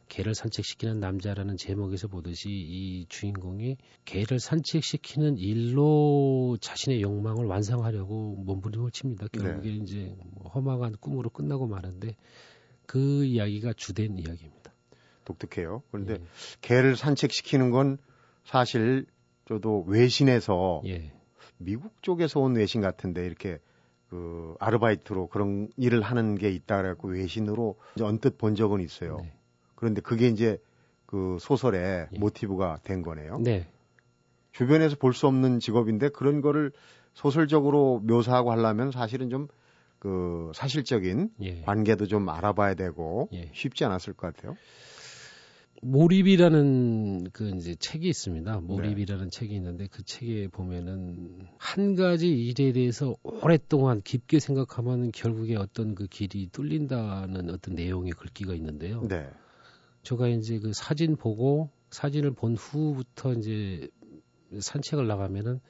개를 0.09 0.35
산책시키는 0.35 1.01
남자라는 1.01 1.57
제목에서 1.57 2.07
보듯이 2.07 2.49
이 2.49 3.07
주인공이 3.09 3.77
개를 4.05 4.39
산책시키는 4.39 5.39
일로 5.39 6.57
자신의 6.61 7.03
욕망을 7.03 7.47
완성하려고 7.47 8.37
몸부림을 8.37 8.93
칩니다. 8.93 9.27
결국에 9.29 9.69
네. 9.71 9.77
이제 9.77 10.17
뭐 10.35 10.49
허망한 10.51 10.97
꿈으로 11.01 11.31
끝나고 11.31 11.67
마는데 11.67 12.15
그 12.87 13.25
이야기가 13.25 13.73
주된 13.73 14.17
이야기입니다. 14.19 14.56
독특해요. 15.27 15.83
그런데 15.91 16.15
예. 16.15 16.21
개를 16.63 16.97
산책시키는 16.97 17.71
건 17.71 17.99
사실 18.45 19.05
저도 19.47 19.85
외신에서 19.87 20.83
예. 20.87 21.13
미국 21.59 22.03
쪽에서 22.03 22.41
온 22.41 22.57
외신 22.57 22.81
같은데 22.81 23.27
이렇게 23.27 23.59
그 24.09 24.55
아르바이트로 24.61 25.27
그런 25.29 25.69
일을 25.77 26.01
하는 26.01 26.37
게 26.37 26.51
있다라고 26.51 27.09
외신으로 27.09 27.77
언뜻 28.01 28.39
본 28.39 28.55
적은 28.55 28.81
있어요. 28.81 29.19
네. 29.21 29.33
그런데 29.75 30.01
그게 30.01 30.29
이제 30.29 30.59
그 31.05 31.37
소설의 31.41 32.09
예. 32.13 32.19
모티브가 32.19 32.79
된 32.83 33.03
거네요. 33.03 33.39
네. 33.41 33.69
주변에서 34.53 34.97
볼 34.97 35.13
수 35.13 35.27
없는 35.27 35.61
직업인데 35.61 36.09
그런 36.09 36.41
거를 36.41 36.73
소설적으로 37.13 38.01
묘사하고 38.01 38.51
하려면 38.53 38.91
사실은 38.91 39.29
좀 39.29 39.49
그 39.99 40.53
사실적인 40.55 41.31
예. 41.41 41.63
관계도 41.63 42.07
좀 42.07 42.29
알아봐야 42.29 42.75
되고 42.75 43.29
예. 43.33 43.51
쉽지 43.53 43.85
않았을 43.85 44.13
것 44.13 44.35
같아요. 44.35 44.57
몰입이라는 45.83 47.31
그 47.33 47.51
이제 47.57 47.75
책이 47.79 48.09
있습니다. 48.09 48.61
몰입이라는 48.61 49.25
네. 49.25 49.31
책이 49.31 49.55
있는데 49.55 49.87
그 49.89 50.03
책에 50.05 50.49
보면은 50.49 51.47
한 51.59 51.95
가지 51.95 52.29
일에 52.29 52.73
대해서 52.73 53.15
오랫동안 53.23 54.03
깊게 54.03 54.41
생각하면 54.41 55.13
결국에 55.13 55.57
어떤 55.57 55.95
그 55.95 56.07
길이 56.07 56.49
뚫린다는 56.51 57.51
어떤 57.51 57.75
내용의 57.75 58.13
글귀가 58.13 58.55
있는데요. 58.55 59.07
네. 59.09 59.29
제가 60.03 60.29
이제 60.29 60.59
그 60.59 60.73
사진 60.73 61.17
보고 61.17 61.71
사진을 61.91 62.33
본 62.33 62.57
후부터 62.57 63.35
이제 63.35 63.89
산책을 64.59 65.07
나가면은 65.07 65.61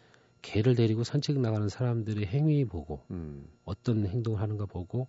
개를 0.43 0.75
데리고 0.75 1.03
산책 1.03 1.41
나가는 1.41 1.69
사람들의 1.69 2.27
행위 2.27 2.65
보고 2.65 3.03
음. 3.11 3.49
어떤 3.65 4.07
행동을 4.07 4.41
하는가 4.41 4.67
보고 4.67 5.09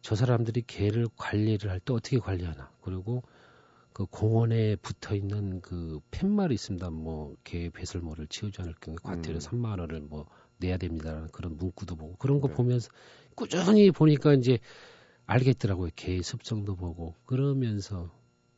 저 0.00 0.14
사람들이 0.14 0.62
개를 0.66 1.08
관리를 1.16 1.70
할 1.70 1.80
때 1.80 1.92
어떻게 1.92 2.18
관리하나 2.18 2.70
그리고 2.80 3.22
그 3.96 4.04
공원에 4.04 4.76
붙어 4.76 5.14
있는 5.14 5.62
그 5.62 6.00
팻말이 6.10 6.52
있습니다. 6.52 6.90
뭐개 6.90 7.70
배설물을 7.70 8.26
치우지 8.26 8.60
않을 8.60 8.74
경우에 8.78 8.98
과태료 9.02 9.38
음. 9.38 9.40
3만 9.40 9.80
원을 9.80 10.02
뭐 10.02 10.26
내야 10.58 10.76
됩니다라는 10.76 11.28
그런 11.28 11.56
문구도 11.56 11.96
보고 11.96 12.14
그런 12.16 12.42
거 12.42 12.48
네. 12.48 12.54
보면서 12.56 12.90
꾸준히 13.34 13.90
보니까 13.90 14.34
이제 14.34 14.58
알겠더라고요. 15.24 15.92
개의 15.96 16.22
습성도 16.22 16.76
보고 16.76 17.14
그러면서 17.24 18.10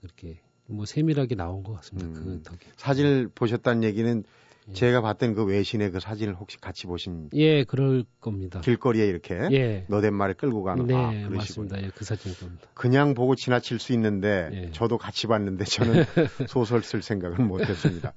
이렇게 0.02 0.42
뭐 0.66 0.86
세밀하게 0.86 1.36
나온 1.36 1.62
것 1.62 1.74
같습니다. 1.74 2.08
그 2.08 2.18
음. 2.18 2.38
그 2.38 2.42
덕에. 2.42 2.66
사진을 2.76 3.28
보셨다는 3.32 3.84
얘기는 3.84 4.24
예. 4.68 4.72
제가 4.72 5.00
봤던 5.00 5.34
그 5.34 5.44
외신의 5.44 5.90
그 5.92 6.00
사진을 6.00 6.34
혹시 6.34 6.60
같이 6.60 6.86
보신? 6.86 7.30
예, 7.34 7.64
그럴 7.64 8.04
겁니다. 8.20 8.60
길거리에 8.60 9.06
이렇게 9.06 9.34
예. 9.52 9.84
너댓 9.88 10.10
말을 10.10 10.34
끌고 10.34 10.62
가는 10.62 10.86
네, 10.86 10.94
아, 10.94 11.28
맞습니다. 11.30 11.82
예, 11.82 11.90
그 11.94 12.04
사진 12.04 12.34
겁니다. 12.34 12.68
그냥 12.74 13.14
보고 13.14 13.34
지나칠 13.34 13.78
수 13.78 13.92
있는데 13.94 14.50
예. 14.52 14.70
저도 14.72 14.98
같이 14.98 15.26
봤는데 15.26 15.64
저는 15.64 16.04
소설 16.48 16.82
쓸 16.82 17.02
생각은 17.02 17.46
못했습니다. 17.48 18.12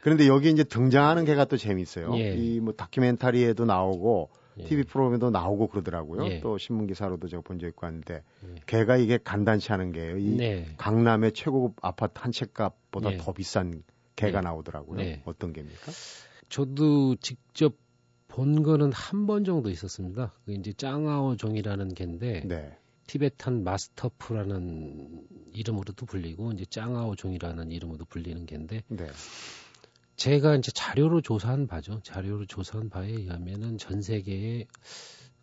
그런데 0.00 0.26
여기 0.26 0.50
이제 0.50 0.64
등장하는 0.64 1.24
개가 1.24 1.46
또 1.46 1.56
재밌어요. 1.56 2.10
예. 2.18 2.34
이뭐 2.34 2.72
다큐멘터리에도 2.74 3.64
나오고 3.64 4.30
예. 4.58 4.64
TV 4.64 4.84
프로그램에도 4.84 5.30
나오고 5.30 5.68
그러더라고요. 5.68 6.26
예. 6.26 6.40
또 6.40 6.58
신문 6.58 6.86
기사로도 6.86 7.26
제가 7.28 7.42
본 7.42 7.58
적 7.58 7.66
있고 7.68 7.86
하는데 7.86 8.14
예. 8.14 8.54
개가 8.66 8.96
이게 8.98 9.18
간단치 9.22 9.72
않은 9.72 9.92
게요. 9.92 10.18
이 10.18 10.36
네. 10.36 10.66
강남의 10.76 11.32
최고급 11.32 11.76
아파트 11.82 12.12
한 12.20 12.32
채 12.32 12.46
값보다 12.52 13.10
네. 13.10 13.16
더 13.16 13.32
비싼 13.32 13.82
개가 14.16 14.40
네. 14.40 14.44
나오더라고요. 14.44 14.98
네. 14.98 15.22
어떤 15.24 15.52
개입니까? 15.52 15.92
저도 16.48 17.16
직접 17.16 17.74
본 18.28 18.62
거는 18.62 18.92
한 18.92 19.26
번 19.26 19.44
정도 19.44 19.70
있었습니다. 19.70 20.32
그 20.44 20.52
이제 20.52 20.72
짱아오 20.72 21.36
종이라는 21.36 21.94
개인데 21.94 22.42
네. 22.46 22.78
티베탄 23.06 23.64
마스터프라는 23.64 25.26
이름으로도 25.52 26.06
불리고 26.06 26.52
이제 26.52 26.64
짱아오 26.64 27.16
종이라는 27.16 27.70
이름으로도 27.70 28.06
불리는 28.06 28.46
개인데 28.46 28.82
네. 28.88 29.06
제가 30.16 30.56
이제 30.56 30.70
자료로 30.72 31.20
조사한 31.20 31.66
바죠. 31.66 32.00
자료로 32.02 32.46
조사한 32.46 32.88
바에 32.88 33.08
의하면은 33.10 33.78
전 33.78 34.00
세계에 34.00 34.66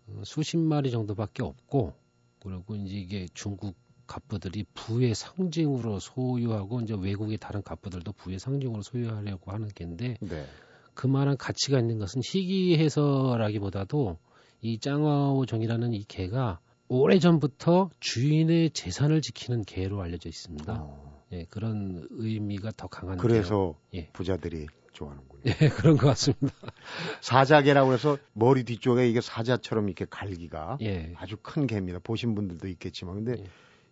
어, 0.08 0.22
수십 0.26 0.58
마리 0.58 0.92
정도밖에 0.92 1.44
없고 1.44 1.94
그리고 2.40 2.76
이제 2.76 2.96
이게 2.96 3.28
중국 3.34 3.76
갑부들이 4.12 4.66
부의 4.74 5.16
상징으로 5.16 6.00
소유하고 6.00 6.82
이제 6.82 6.94
외국의 7.00 7.38
다른 7.38 7.64
갑부들도 7.64 8.12
부의 8.12 8.40
상징으로 8.40 8.82
소유하려고 8.82 9.52
하는 9.52 9.70
개인데 9.70 10.18
네. 10.20 10.46
그만한 10.94 11.38
가치가 11.38 11.80
있는 11.80 11.98
것은 11.98 12.22
희귀해서라기보다도 12.22 14.18
이 14.60 14.80
짱아오정이라는 14.80 15.94
이 15.94 16.04
개가 16.04 16.60
오래 16.90 17.20
전부터 17.20 17.90
주인의 18.02 18.72
재산을 18.72 19.22
지키는 19.22 19.64
개로 19.64 20.02
알려져 20.02 20.28
있습니다. 20.28 20.74
어. 20.74 21.22
예, 21.32 21.46
그런 21.46 22.06
의미가 22.10 22.72
더 22.76 22.88
강한 22.88 23.18
그래서 23.18 23.76
예. 23.94 24.10
부자들이 24.12 24.68
좋아하는군요. 24.92 25.42
예, 25.46 25.70
그런 25.70 25.96
것 25.96 26.08
같습니다. 26.08 26.54
사자개라고 27.22 27.94
해서 27.94 28.18
머리 28.34 28.66
뒤쪽에 28.66 29.08
이게 29.08 29.22
사자처럼 29.22 29.88
이렇게 29.88 30.06
갈기가 30.10 30.80
예. 30.82 31.14
아주 31.16 31.38
큰 31.42 31.66
개입니다. 31.66 32.00
보신 32.04 32.36
분들도 32.36 32.68
있겠지만 32.68 33.24
근데 33.24 33.42
예. 33.42 33.46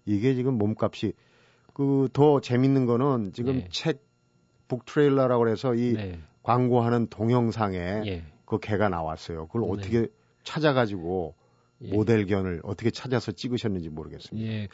이게 0.10 0.36
지금 0.36 0.58
몸값이 0.58 1.14
그 1.74 2.10
더 2.12 2.42
재밌는 2.42 2.86
거는 2.86 3.32
지금 3.32 3.56
예. 3.56 3.68
책 3.72 4.04
북트레일러라고 4.68 5.48
해서 5.48 5.74
이 5.76 5.94
네. 5.94 6.20
광고하는 6.44 7.08
동영상에 7.08 7.78
예. 8.06 8.24
그 8.46 8.60
개가 8.60 8.90
나왔어요. 8.90 9.48
그걸 9.48 9.62
네. 9.62 9.68
어떻게 9.70 10.08
찾아가지고 10.44 11.36
예. 11.84 11.94
모델견을 11.94 12.62
어떻게 12.64 12.92
찾아서 12.92 13.32
찍으셨는지 13.32 13.90
모르겠습니다. 13.90 14.46
예. 14.46 14.68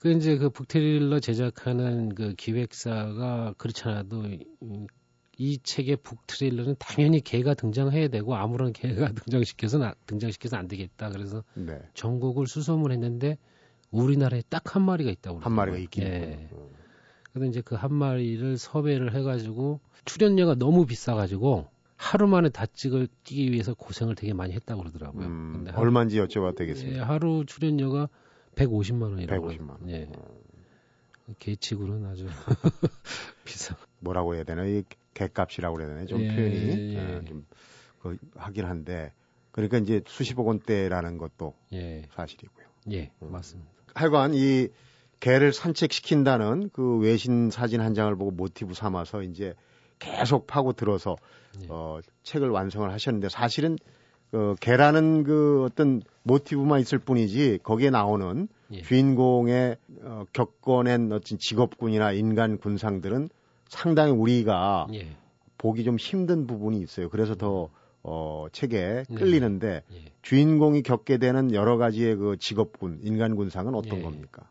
그 0.00 0.10
이제 0.10 0.36
그 0.36 0.50
북트레일러 0.50 1.20
제작하는 1.20 2.14
그 2.14 2.34
기획사가 2.34 3.54
그렇잖아도 3.56 4.24
이 5.38 5.58
책의 5.62 5.98
북트레일러는 6.02 6.76
당연히 6.78 7.20
개가 7.20 7.54
등장해야 7.54 8.08
되고 8.08 8.34
아무런 8.34 8.72
개가 9.06 9.12
등장시켜서는 9.12 9.92
등장시켜서 10.06 10.56
안 10.56 10.68
되겠다. 10.68 11.10
그래서 11.10 11.44
네. 11.54 11.78
전국을 11.94 12.46
수소문했는데 12.46 13.38
우리나라에 14.02 14.42
딱 14.48 14.74
한 14.76 14.82
마리가 14.82 15.10
있다고 15.10 15.38
한 15.38 15.52
마리가 15.52 15.76
있긴 15.78 16.02
예. 16.04 16.48
음. 16.52 16.68
그래서 17.32 17.48
이제 17.50 17.60
그 17.60 17.74
한 17.76 17.92
마리를 17.94 18.56
섭외를 18.58 19.14
해가지고 19.14 19.80
출연료가 20.04 20.54
너무 20.56 20.86
비싸가지고 20.86 21.68
하루 21.96 22.26
만에 22.28 22.48
다 22.50 22.66
찍을 22.66 23.08
뛰기 23.24 23.52
위해서 23.52 23.74
고생을 23.74 24.14
되게 24.14 24.32
많이 24.34 24.52
했다고 24.52 24.80
그러더라고요. 24.82 25.26
음, 25.26 25.52
근데 25.54 25.70
얼마인지 25.72 26.18
여쭤봐도 26.20 26.56
되겠습니다. 26.56 26.98
예, 26.98 27.02
하루 27.02 27.44
출연료가 27.46 28.08
150만 28.56 29.02
원이라고. 29.02 29.48
150만 29.48 29.70
원. 29.70 29.90
예. 29.90 30.10
음. 30.14 31.34
개치고는 31.38 32.04
아주 32.06 32.26
비싸. 33.44 33.76
뭐라고 34.00 34.34
해야 34.34 34.44
되나? 34.44 34.66
이 34.66 34.82
개값이라고 35.14 35.76
그래야 35.76 35.88
되나? 35.94 36.04
좀 36.06 36.20
예, 36.20 36.34
표현이 36.34 36.94
예. 36.94 36.98
어, 37.16 37.24
좀 37.24 37.46
그, 38.00 38.18
하긴 38.36 38.66
한데 38.66 39.12
그러니까 39.52 39.78
이제 39.78 40.02
수십억 40.06 40.46
원대라는 40.46 41.16
것도 41.18 41.54
예. 41.72 42.02
사실이고요. 42.14 42.66
예, 42.92 43.10
음. 43.22 43.32
맞습니다. 43.32 43.70
하여간 43.94 44.34
이 44.34 44.68
개를 45.20 45.52
산책시킨다는 45.52 46.70
그 46.72 46.98
외신 46.98 47.50
사진 47.50 47.80
한 47.80 47.94
장을 47.94 48.14
보고 48.16 48.30
모티브 48.30 48.74
삼아서 48.74 49.22
이제 49.22 49.54
계속 49.98 50.46
파고 50.46 50.72
들어서 50.72 51.16
예. 51.62 51.66
어, 51.70 52.00
책을 52.24 52.50
완성을 52.50 52.90
하셨는데 52.90 53.28
사실은 53.28 53.78
그 54.30 54.54
개라는 54.60 55.22
그 55.22 55.64
어떤 55.64 56.02
모티브만 56.24 56.80
있을 56.80 56.98
뿐이지 56.98 57.60
거기에 57.62 57.90
나오는 57.90 58.48
예. 58.72 58.82
주인공의 58.82 59.76
어, 60.02 60.24
겪어낸 60.32 61.12
어떤 61.12 61.38
직업군이나 61.38 62.12
인간 62.12 62.58
군상들은 62.58 63.28
상당히 63.68 64.12
우리가 64.12 64.88
예. 64.92 65.16
보기 65.56 65.84
좀 65.84 65.96
힘든 65.96 66.46
부분이 66.46 66.80
있어요. 66.80 67.08
그래서 67.08 67.34
더 67.34 67.70
어, 68.04 68.46
책에 68.52 69.02
네. 69.08 69.16
끌리는데 69.16 69.82
네. 69.88 69.96
예. 69.96 70.04
주인공이 70.22 70.82
겪게 70.82 71.18
되는 71.18 71.52
여러 71.52 71.78
가지의 71.78 72.14
그 72.16 72.36
직업군, 72.38 73.00
인간 73.02 73.34
군상은 73.34 73.74
어떤 73.74 73.98
예. 73.98 74.02
겁니까? 74.02 74.48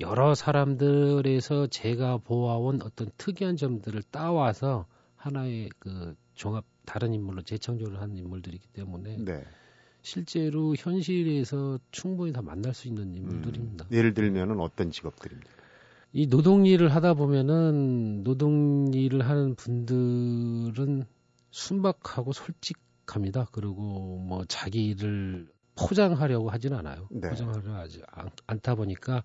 여러 0.00 0.34
사람들에서 0.34 1.68
제가 1.68 2.18
보아온 2.18 2.80
어떤 2.82 3.10
특이한 3.16 3.56
점들을 3.56 4.02
따와서 4.10 4.86
하나의 5.16 5.70
그 5.78 6.14
종합 6.34 6.64
다른 6.84 7.14
인물로 7.14 7.42
재창조를 7.42 8.00
한 8.00 8.16
인물들이기 8.16 8.68
때문에 8.68 9.18
네. 9.18 9.44
실제로 10.02 10.74
현실에서 10.76 11.78
충분히 11.90 12.32
다 12.32 12.42
만날 12.42 12.74
수 12.74 12.88
있는 12.88 13.14
인물들입니다. 13.14 13.86
음, 13.86 13.96
예를 13.96 14.12
들면은 14.12 14.60
어떤 14.60 14.90
직업들입니까? 14.90 15.50
이 16.12 16.28
노동 16.28 16.66
일을 16.66 16.94
하다 16.94 17.14
보면은 17.14 18.22
노동 18.22 18.92
일을 18.92 19.26
하는 19.26 19.54
분들은 19.54 21.04
순박하고 21.50 22.32
솔직합니다. 22.32 23.48
그리고 23.50 24.18
뭐 24.18 24.44
자기 24.46 24.86
일을 24.88 25.48
포장하려고 25.74 26.50
하진 26.50 26.74
않아요. 26.74 27.08
네. 27.10 27.30
포장하려 27.30 27.74
하지 27.74 28.02
않, 28.46 28.60
다 28.60 28.74
보니까 28.74 29.24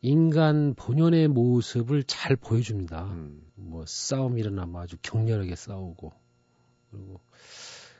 인간 0.00 0.74
본연의 0.74 1.28
모습을 1.28 2.04
잘 2.04 2.36
보여줍니다. 2.36 3.04
음. 3.04 3.42
뭐 3.56 3.84
싸움 3.86 4.38
일어나면 4.38 4.82
아주 4.82 4.96
격렬하게 5.02 5.56
싸우고 5.56 6.12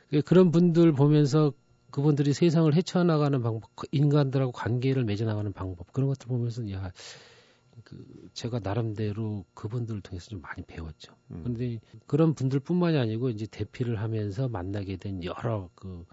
그리고 0.09 0.25
그런 0.25 0.51
분들 0.51 0.93
보면서 0.93 1.53
그분들이 1.91 2.33
세상을 2.33 2.73
헤쳐나가는 2.73 3.41
방법, 3.41 3.75
그 3.75 3.87
인간들하고 3.91 4.51
관계를 4.51 5.03
맺어나가는 5.05 5.51
방법 5.53 5.91
그런 5.91 6.07
것들 6.07 6.27
보면서 6.27 6.69
야, 6.71 6.91
그 7.83 8.29
제가 8.33 8.59
나름대로 8.59 9.45
그분들을 9.53 10.01
통해서 10.01 10.29
좀 10.29 10.41
많이 10.41 10.63
배웠죠. 10.63 11.13
음. 11.31 11.41
그런데 11.43 11.79
그런 12.05 12.33
분들뿐만이 12.35 12.97
아니고 12.97 13.29
이제 13.29 13.47
대피를 13.47 13.99
하면서 13.99 14.47
만나게 14.47 14.97
된 14.97 15.23
여러 15.23 15.69
그 15.75 16.05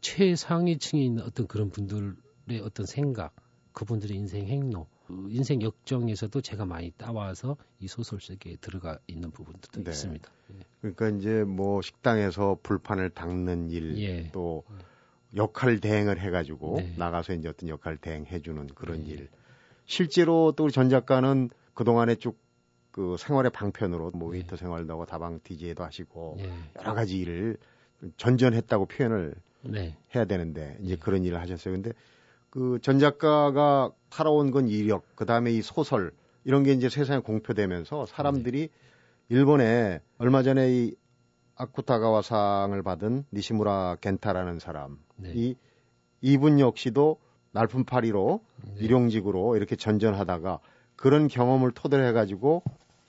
최상위층에 0.00 1.02
있는 1.02 1.22
어떤 1.22 1.46
그런 1.46 1.70
분들의 1.70 2.60
어떤 2.62 2.86
생각, 2.86 3.34
그분들의 3.72 4.16
인생 4.16 4.46
행로, 4.46 4.86
그 5.10 5.28
인생 5.30 5.62
역정에서도 5.62 6.40
제가 6.40 6.64
많이 6.64 6.92
따와서 6.96 7.56
이 7.78 7.88
소설 7.88 8.20
속에 8.20 8.56
들어가 8.60 8.98
있는 9.06 9.30
부분도 9.30 9.82
네. 9.82 9.90
있습니다. 9.90 10.30
예. 10.52 10.58
그러니까 10.80 11.08
이제 11.08 11.44
뭐 11.44 11.82
식당에서 11.82 12.58
불판을 12.62 13.10
닦는 13.10 13.70
일, 13.70 13.98
예. 13.98 14.30
또 14.32 14.64
역할 15.36 15.78
대행을 15.80 16.20
해가지고 16.20 16.76
네. 16.78 16.94
나가서 16.96 17.34
이제 17.34 17.48
어떤 17.48 17.68
역할 17.68 17.96
대행해주는 17.96 18.68
그런 18.68 19.04
네. 19.04 19.10
일. 19.10 19.28
실제로 19.84 20.52
또 20.56 20.64
우리 20.64 20.72
전 20.72 20.88
작가는 20.88 21.50
그 21.74 21.84
동안에 21.84 22.14
쭉 22.16 22.50
그 22.90 23.16
생활의 23.18 23.52
방편으로 23.52 24.10
뭐 24.12 24.30
네. 24.30 24.38
웨이터 24.38 24.56
생활도 24.56 24.92
하고 24.92 25.06
다방 25.06 25.40
DJ도 25.42 25.84
하시고 25.84 26.36
네. 26.38 26.50
여러 26.78 26.94
가지 26.94 27.18
일을 27.18 27.56
전전했다고 28.16 28.86
표현을 28.86 29.34
네. 29.62 29.96
해야 30.14 30.24
되는데 30.24 30.76
이제 30.80 30.96
네. 30.96 31.00
그런 31.00 31.24
일을 31.24 31.40
하셨어요. 31.40 31.74
근데 31.74 31.92
그 32.50 32.78
전 32.82 32.98
작가가 32.98 33.92
살아온 34.10 34.50
건 34.50 34.68
이력, 34.68 35.04
그 35.14 35.24
다음에 35.24 35.52
이 35.52 35.62
소설 35.62 36.12
이런 36.44 36.64
게 36.64 36.72
이제 36.72 36.88
세상에 36.88 37.20
공표되면서 37.20 38.06
사람들이 38.06 38.70
일본에 39.28 40.00
얼마 40.18 40.42
전에 40.42 40.72
이 40.72 40.94
아쿠타가와상을 41.54 42.82
받은 42.82 43.24
니시무라 43.32 43.96
겐타라는 44.00 44.58
사람이 44.58 44.96
네. 45.16 45.54
이분 46.20 46.58
역시도 46.58 47.18
날품파리로 47.52 48.40
네. 48.64 48.74
일용직으로 48.78 49.56
이렇게 49.56 49.76
전전하다가 49.76 50.58
그런 50.96 51.28
경험을 51.28 51.72
토대로 51.72 52.04
해가지고 52.04 52.62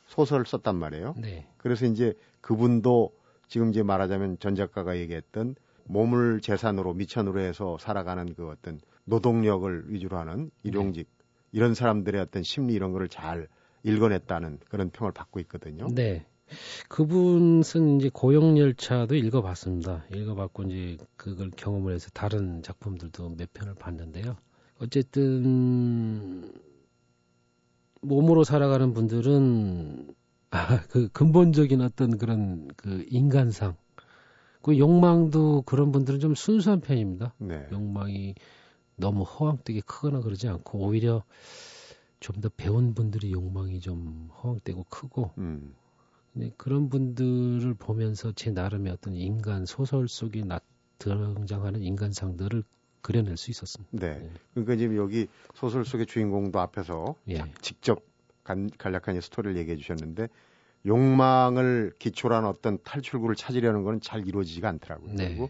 소설을 0.07 0.45
썼단 0.45 0.75
말이에요. 0.75 1.15
네. 1.17 1.47
그래서 1.57 1.85
이제 1.85 2.13
그분도 2.41 3.13
지금 3.47 3.69
이제 3.69 3.83
말하자면 3.83 4.39
전 4.39 4.55
작가가 4.55 4.97
얘기했던 4.97 5.55
몸을 5.85 6.41
재산으로 6.41 6.93
미천으로 6.93 7.39
해서 7.41 7.77
살아가는 7.79 8.33
그 8.35 8.49
어떤 8.49 8.79
노동력을 9.05 9.85
위주로 9.87 10.17
하는 10.17 10.51
일용직 10.63 11.07
네. 11.09 11.25
이런 11.51 11.73
사람들의 11.73 12.19
어떤 12.21 12.43
심리 12.43 12.73
이런 12.73 12.91
거를 12.91 13.09
잘 13.09 13.47
읽어냈다는 13.83 14.59
그런 14.69 14.89
평을 14.89 15.11
받고 15.11 15.39
있거든요. 15.41 15.87
네. 15.93 16.25
그분 16.89 17.63
쓴 17.63 17.97
이제 17.99 18.09
고용열차도 18.11 19.15
읽어봤습니다. 19.15 20.05
읽어봤고 20.13 20.63
이제 20.63 20.97
그걸 21.15 21.49
경험을 21.51 21.93
해서 21.93 22.09
다른 22.13 22.61
작품들도 22.61 23.35
몇 23.37 23.53
편을 23.53 23.75
봤는데요. 23.75 24.37
어쨌든 24.79 26.51
몸으로 28.01 28.43
살아가는 28.43 28.93
분들은 28.93 30.13
아, 30.51 30.81
그 30.89 31.07
근본적인 31.13 31.79
어떤 31.81 32.17
그런 32.17 32.67
그 32.75 33.05
인간상 33.09 33.77
그 34.61 34.77
욕망도 34.77 35.61
그런 35.61 35.93
분들은 35.93 36.19
좀 36.19 36.35
순수한 36.35 36.81
편입니다. 36.81 37.33
네. 37.37 37.67
욕망이 37.71 38.35
너무 39.01 39.23
허황되게 39.23 39.81
크거나 39.81 40.21
그러지 40.21 40.47
않고 40.47 40.79
오히려 40.79 41.23
좀 42.21 42.39
더 42.39 42.49
배운 42.55 42.93
분들이 42.93 43.31
욕망이 43.31 43.81
좀 43.81 44.29
허황되고 44.41 44.85
크고 44.85 45.31
음. 45.39 45.75
네, 46.33 46.51
그런 46.55 46.87
분들을 46.87 47.73
보면서 47.73 48.31
제 48.31 48.51
나름의 48.51 48.93
어떤 48.93 49.15
인간 49.15 49.65
소설 49.65 50.07
속에 50.07 50.43
나, 50.45 50.61
등장하는 50.99 51.81
인간상들을 51.81 52.63
그려낼 53.01 53.35
수 53.37 53.49
있었습니다. 53.51 53.91
네. 53.97 54.19
네. 54.19 54.29
그러니까 54.53 54.75
지금 54.75 54.95
여기 54.95 55.27
소설 55.55 55.83
속의 55.83 56.05
주인공도 56.05 56.59
앞에서 56.59 57.15
예. 57.27 57.43
직접 57.61 58.03
간, 58.43 58.69
간략한 58.77 59.19
스토리를 59.19 59.57
얘기해 59.57 59.77
주셨는데 59.77 60.29
욕망을 60.85 61.93
기초로 61.97 62.35
한 62.35 62.45
어떤 62.45 62.81
탈출구를 62.83 63.35
찾으려는 63.35 63.83
거는 63.83 63.99
잘 63.99 64.27
이루어지지가 64.27 64.69
않더라고요. 64.69 65.13
네. 65.15 65.27
그리고 65.29 65.49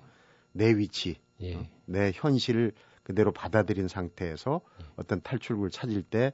내 0.54 0.76
위치, 0.76 1.18
예. 1.42 1.56
어, 1.56 1.68
내 1.86 2.12
현실을 2.16 2.72
그대로 3.12 3.32
받아들인 3.32 3.88
상태에서 3.88 4.62
예. 4.82 4.86
어떤 4.96 5.22
탈출구를 5.22 5.70
찾을 5.70 6.02
때 6.02 6.34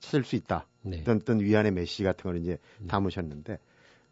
찾을 0.00 0.24
수 0.24 0.36
있다. 0.36 0.66
네. 0.82 1.00
어떤, 1.00 1.16
어떤 1.16 1.40
위안의 1.40 1.72
메시지 1.72 2.02
같은 2.02 2.22
걸 2.24 2.40
이제 2.40 2.58
음. 2.80 2.86
담으셨는데 2.88 3.58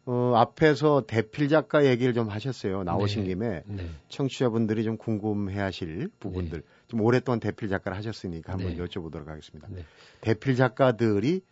어, 0.04 0.32
앞에서 0.36 1.04
대필 1.06 1.48
작가 1.48 1.84
얘기를 1.84 2.12
좀 2.12 2.28
하셨어요. 2.28 2.82
나오신 2.82 3.22
네. 3.22 3.28
김에 3.28 3.62
네. 3.66 3.88
청취자분들이 4.08 4.84
좀 4.84 4.96
궁금해 4.96 5.60
하실 5.60 6.08
부분들. 6.18 6.60
네. 6.60 6.66
좀 6.88 7.00
오랫동안 7.00 7.40
대필 7.40 7.68
작가를 7.68 7.96
하셨으니까 7.98 8.52
한번 8.52 8.76
네. 8.76 8.82
여쭤보도록 8.82 9.26
하겠습니다. 9.26 9.68
네. 9.70 9.84
대필 10.20 10.56
작가들이 10.56 11.42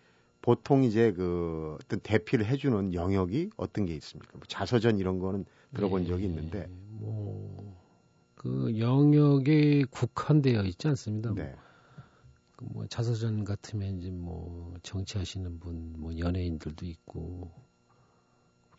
보통 0.42 0.84
이제 0.84 1.12
그 1.12 1.76
어떤 1.82 2.00
대피를 2.00 2.46
해주는 2.46 2.94
영역이 2.94 3.50
어떤 3.56 3.86
게 3.86 3.94
있습니까? 3.96 4.32
뭐 4.32 4.42
자서전 4.48 4.98
이런 4.98 5.18
거는 5.18 5.44
들어본 5.74 6.06
적이 6.06 6.24
있는데. 6.24 6.66
뭐, 6.88 7.79
그 8.40 8.78
영역에 8.78 9.84
국한되어 9.90 10.62
있지 10.62 10.88
않습니다. 10.88 11.34
네. 11.34 11.54
그뭐 12.56 12.86
자서전 12.86 13.44
같으면 13.44 13.98
이제 13.98 14.10
뭐 14.10 14.72
정치하시는 14.82 15.60
분, 15.60 15.92
뭐 15.98 16.18
연예인들도 16.18 16.86
있고 16.86 17.50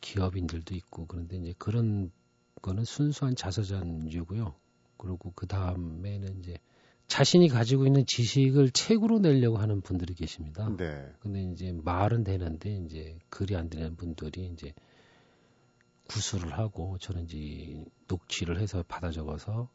기업인들도 0.01 0.73
있고 0.73 1.05
그런데 1.05 1.37
이제 1.37 1.53
그런 1.59 2.11
거는 2.63 2.85
순수한 2.85 3.35
자서전류고요. 3.35 4.55
그리고 4.97 5.31
그 5.35 5.45
다음에는 5.45 6.39
이제 6.39 6.57
자신이 7.05 7.47
가지고 7.47 7.85
있는 7.85 8.07
지식을 8.07 8.71
책으로 8.71 9.19
내려고 9.19 9.57
하는 9.57 9.81
분들이 9.81 10.15
계십니다. 10.15 10.75
네. 10.75 11.07
근데 11.19 11.43
이제 11.43 11.71
말은 11.71 12.23
되는데 12.23 12.77
이제 12.77 13.19
글이 13.29 13.55
안 13.55 13.69
되는 13.69 13.95
분들이 13.95 14.47
이제 14.47 14.73
구술을 16.07 16.57
하고 16.57 16.97
저는 16.97 17.25
이제 17.25 17.85
녹취를 18.11 18.59
해서 18.59 18.83
받아 18.87 19.09
적어서 19.11 19.69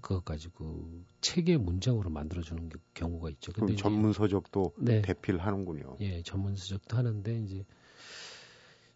그것 0.00 0.24
가지고 0.24 0.88
책의 1.20 1.58
문장으로 1.58 2.10
만들어주는 2.10 2.70
경우가 2.94 3.30
있죠. 3.30 3.52
근데 3.52 3.74
전문 3.74 4.12
서적도 4.12 4.74
네. 4.78 5.02
대필 5.02 5.38
하는군요. 5.38 5.96
예, 6.00 6.22
전문 6.22 6.54
서적도 6.54 6.96
하는데 6.96 7.36
이제 7.40 7.64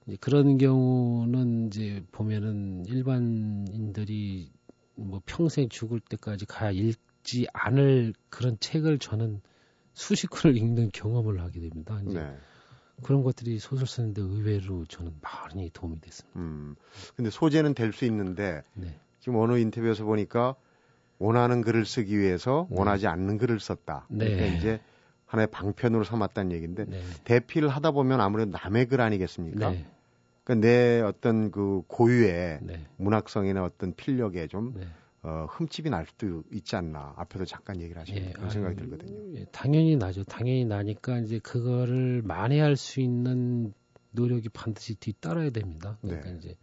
이제 0.07 0.17
그런 0.21 0.59
경우는 0.59 1.69
이제 1.69 2.05
보면은 2.13 2.85
일반인들이 2.87 4.51
뭐 4.95 5.21
평생 5.27 5.69
죽을 5.69 6.01
때까지 6.01 6.47
가야 6.47 6.71
읽지 6.71 7.47
않을 7.53 8.15
그런 8.29 8.59
책을 8.61 8.99
저는 8.99 9.41
수십 9.95 10.29
권을 10.29 10.57
읽는 10.57 10.91
경험을 10.93 11.41
하게 11.41 11.61
됩니다. 11.61 12.01
이제 12.07 12.21
네. 12.21 12.37
그런 13.03 13.23
것들이 13.23 13.59
소설 13.59 13.87
쓰는데 13.87 14.21
의외로 14.23 14.85
저는 14.87 15.13
많이 15.21 15.71
도움이 15.73 16.01
됐습니다. 16.01 16.39
음. 16.39 16.77
근데 17.17 17.31
소재는 17.31 17.75
될 17.75 17.93
수 17.93 18.05
있는데 18.05 18.63
네. 18.75 18.95
지금 19.21 19.39
어느 19.39 19.59
인터뷰에서 19.59 20.05
보니까 20.05 20.55
원하는 21.19 21.63
글을 21.63 21.87
쓰기 21.87 22.19
위해서 22.19 22.67
네. 22.71 22.77
원하지 22.79 23.07
않는 23.07 23.39
글을 23.39 23.61
썼다. 23.61 24.07
네. 24.09 24.25
그러니까 24.25 24.57
이제 24.57 24.81
하나의 25.27 25.47
방편으로 25.49 26.05
삼았다는 26.05 26.53
얘기인데 26.53 26.85
네. 26.85 27.03
대피를 27.25 27.69
하다 27.69 27.93
보면 27.93 28.21
아무래도 28.21 28.51
남의 28.51 28.87
글 28.87 29.01
아니겠습니까? 29.01 29.71
네. 29.71 29.87
그러니까 30.45 30.67
내 30.67 31.01
어떤 31.01 31.51
그 31.51 31.83
고유의 31.87 32.59
네. 32.63 32.87
문학성이나 32.97 33.65
어떤 33.65 33.95
필력에 33.95 34.47
좀 34.49 34.75
네. 34.77 34.87
어, 35.25 35.47
흠집이 35.51 35.89
날 35.89 36.07
수도 36.07 36.43
있지 36.51 36.75
않나. 36.75 37.15
앞에서 37.17 37.45
잠깐 37.45 37.81
얘기를 37.81 38.01
하셨는데 38.01 38.29
예, 38.29 38.33
그런 38.33 38.51
생각이 38.51 38.81
아니, 38.81 38.91
들거든요. 38.91 39.39
예, 39.39 39.45
당연히 39.53 39.97
나죠. 39.97 40.25
당연히 40.25 40.65
나니까 40.65 41.21
이제 41.21 41.39
그거를 41.39 42.23
만회할 42.23 42.77
수 42.77 43.01
있는 43.01 43.73
노력이 44.11 44.49
반드시 44.49 44.97
뒤따라야 44.97 45.51
됩니다. 45.51 45.99
그러니까 46.03 46.31
네. 46.31 46.37
이제 46.39 46.57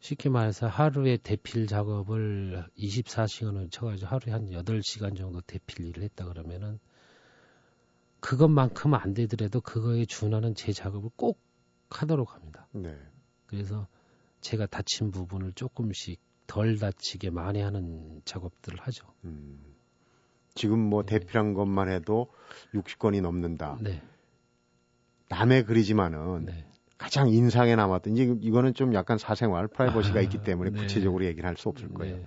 쉽게 0.00 0.30
말해서 0.30 0.66
하루에 0.66 1.16
대필 1.16 1.66
작업을 1.66 2.66
24시간을 2.76 3.70
쳐가지고 3.70 4.08
하루에 4.08 4.32
한 4.32 4.50
8시간 4.50 5.16
정도 5.16 5.40
대필 5.42 5.86
일을 5.86 6.02
했다 6.02 6.26
그러면은 6.26 6.80
그것만큼 8.18 8.94
안 8.94 9.14
되더라도 9.14 9.60
그거에 9.60 10.06
준하는 10.06 10.54
제 10.54 10.72
작업을 10.72 11.10
꼭 11.16 11.38
하도록 11.90 12.34
합니다. 12.34 12.66
네. 12.72 12.96
그래서 13.46 13.86
제가 14.40 14.66
다친 14.66 15.10
부분을 15.10 15.52
조금씩 15.52 16.20
덜 16.52 16.78
다치게 16.78 17.30
만회하는 17.30 18.20
작업들을 18.26 18.78
하죠. 18.80 19.06
음. 19.24 19.58
지금 20.54 20.78
뭐 20.80 21.02
네. 21.02 21.18
대필한 21.18 21.54
것만 21.54 21.88
해도 21.88 22.28
60건이 22.74 23.22
넘는다. 23.22 23.78
네. 23.80 24.02
남의 25.30 25.64
글이지만은 25.64 26.44
네. 26.44 26.66
가장 26.98 27.30
인상에 27.30 27.74
남았던 27.74 28.12
이제 28.12 28.36
이거는 28.42 28.74
좀 28.74 28.92
약간 28.92 29.16
사생활 29.16 29.66
프라이버시가 29.66 30.18
아, 30.18 30.22
있기 30.22 30.42
때문에 30.42 30.70
네. 30.70 30.78
구체적으로 30.78 31.24
얘기를 31.24 31.48
할 31.48 31.56
수 31.56 31.70
없을 31.70 31.88
네. 31.88 31.94
거예요. 31.94 32.26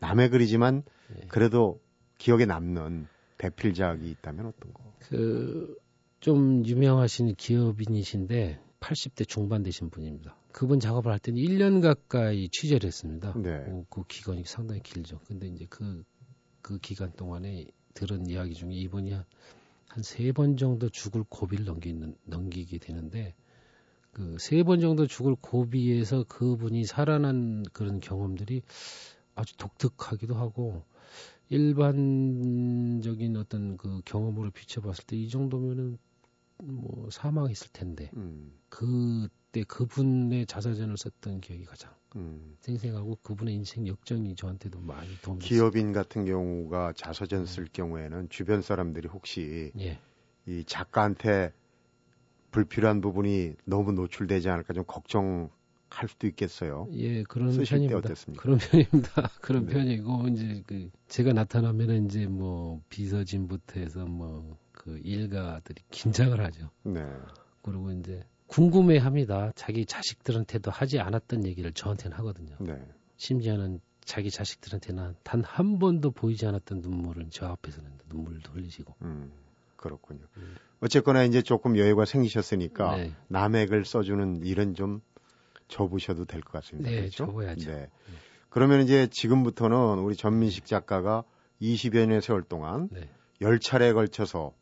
남의 0.00 0.28
글이지만 0.28 0.82
네. 1.08 1.22
그래도 1.28 1.80
기억에 2.18 2.44
남는 2.44 3.06
대필작이 3.38 4.10
있다면 4.10 4.46
어떤 4.46 4.74
거? 4.74 4.82
그 5.08 5.76
좀 6.20 6.64
유명하신 6.66 7.34
기업인이신데 7.36 8.60
80대 8.86 9.26
중반 9.28 9.62
되신 9.64 9.90
분입니다. 9.90 10.36
그분 10.52 10.78
작업을 10.78 11.10
할 11.10 11.18
때는 11.18 11.40
1년 11.42 11.82
가까이 11.82 12.48
취재를 12.50 12.86
했습니다. 12.86 13.32
네. 13.36 13.64
그, 13.64 13.84
그 13.90 14.02
기간이 14.06 14.44
상당히 14.44 14.80
길죠. 14.82 15.18
근데 15.26 15.48
이제 15.48 15.66
그, 15.68 16.04
그 16.62 16.78
기간 16.78 17.10
동안에 17.12 17.66
들은 17.94 18.26
이야기 18.28 18.54
중에 18.54 18.72
이분이 18.72 19.12
한 19.12 19.24
세 20.02 20.30
번 20.32 20.56
정도 20.58 20.88
죽을 20.90 21.24
고비를 21.28 21.64
넘기는, 21.64 22.14
넘기게 22.24 22.78
되는데 22.78 23.34
그 24.12 24.36
세 24.38 24.62
번 24.62 24.80
정도 24.80 25.06
죽을 25.06 25.34
고비에서 25.40 26.24
그분이 26.28 26.84
살아난 26.84 27.64
그런 27.72 28.00
경험들이 28.00 28.62
아주 29.34 29.56
독특하기도 29.56 30.34
하고 30.34 30.84
일반적인 31.48 33.36
어떤 33.36 33.76
그 33.78 34.00
경험으로 34.04 34.50
비춰봤을 34.50 35.04
때 35.06 35.16
이 35.16 35.28
정도면은 35.28 35.98
뭐 36.58 37.08
사망했을 37.10 37.68
텐데 37.72 38.10
음. 38.16 38.52
그때 38.68 39.64
그분의 39.64 40.46
자서전을 40.46 40.96
썼던 40.96 41.40
기억이 41.40 41.64
가장 41.64 41.92
음. 42.16 42.56
생생하고 42.60 43.18
그분의 43.22 43.54
인생 43.54 43.86
역정이 43.86 44.34
저한테도 44.36 44.80
많이 44.80 45.08
도움이 45.22 45.40
기업인 45.40 45.92
같은 45.92 46.24
경우가 46.24 46.94
자서전 46.94 47.44
네. 47.44 47.46
쓸 47.46 47.66
경우에는 47.72 48.28
주변 48.30 48.62
사람들이 48.62 49.08
혹시 49.08 49.72
예. 49.78 49.98
이 50.46 50.64
작가한테 50.64 51.52
불필요한 52.50 53.00
부분이 53.00 53.54
너무 53.64 53.92
노출되지 53.92 54.48
않을까 54.48 54.72
좀 54.72 54.84
걱정 54.86 55.50
할 55.88 56.08
수도 56.08 56.26
있겠어요. 56.26 56.88
예, 56.92 57.22
그런 57.24 57.56
편입니다. 57.56 58.14
그런 58.36 58.58
편입니다. 58.58 59.30
그런 59.40 59.66
네. 59.66 59.72
편이고 59.72 60.28
이제 60.28 60.62
그 60.66 60.90
제가 61.08 61.32
나타나면 61.32 62.06
이제 62.06 62.26
뭐 62.26 62.82
비서진부터 62.88 63.80
해서 63.80 64.04
뭐 64.04 64.56
그 64.76 65.00
일가들이 65.02 65.82
긴장을 65.90 66.38
하죠. 66.44 66.70
네. 66.84 67.04
그리고 67.62 67.90
이제 67.90 68.22
궁금해 68.46 68.98
합니다. 68.98 69.50
자기 69.56 69.84
자식들한테도 69.86 70.70
하지 70.70 71.00
않았던 71.00 71.44
얘기를 71.46 71.72
저한테는 71.72 72.16
하거든요. 72.18 72.54
네. 72.60 72.78
심지어는 73.16 73.80
자기 74.04 74.30
자식들한테는 74.30 75.16
단 75.24 75.42
한 75.42 75.78
번도 75.80 76.12
보이지 76.12 76.46
않았던 76.46 76.80
눈물을 76.82 77.26
저 77.30 77.46
앞에서는 77.46 77.90
눈물도 78.08 78.52
흘리시고. 78.52 78.94
음, 79.02 79.32
그렇군요. 79.76 80.20
음. 80.36 80.54
어쨌거나 80.80 81.24
이제 81.24 81.42
조금 81.42 81.76
여유가 81.76 82.04
생기셨으니까 82.04 82.96
네. 82.96 83.12
남액을 83.28 83.84
써주는 83.84 84.44
일은 84.44 84.74
좀 84.74 85.00
접으셔도 85.68 86.26
될 86.26 86.42
것 86.42 86.52
같습니다. 86.52 86.88
네, 86.90 86.96
그렇죠? 86.98 87.26
접어야죠. 87.26 87.70
네. 87.70 87.76
네. 87.80 87.88
그러면 88.50 88.82
이제 88.82 89.08
지금부터는 89.10 89.98
우리 89.98 90.14
전민식 90.14 90.66
작가가 90.66 91.24
20여 91.60 91.96
년의 92.06 92.22
세월 92.22 92.42
동안 92.44 92.88
네. 92.92 93.08
10차례에 93.40 93.92
걸쳐서 93.94 94.52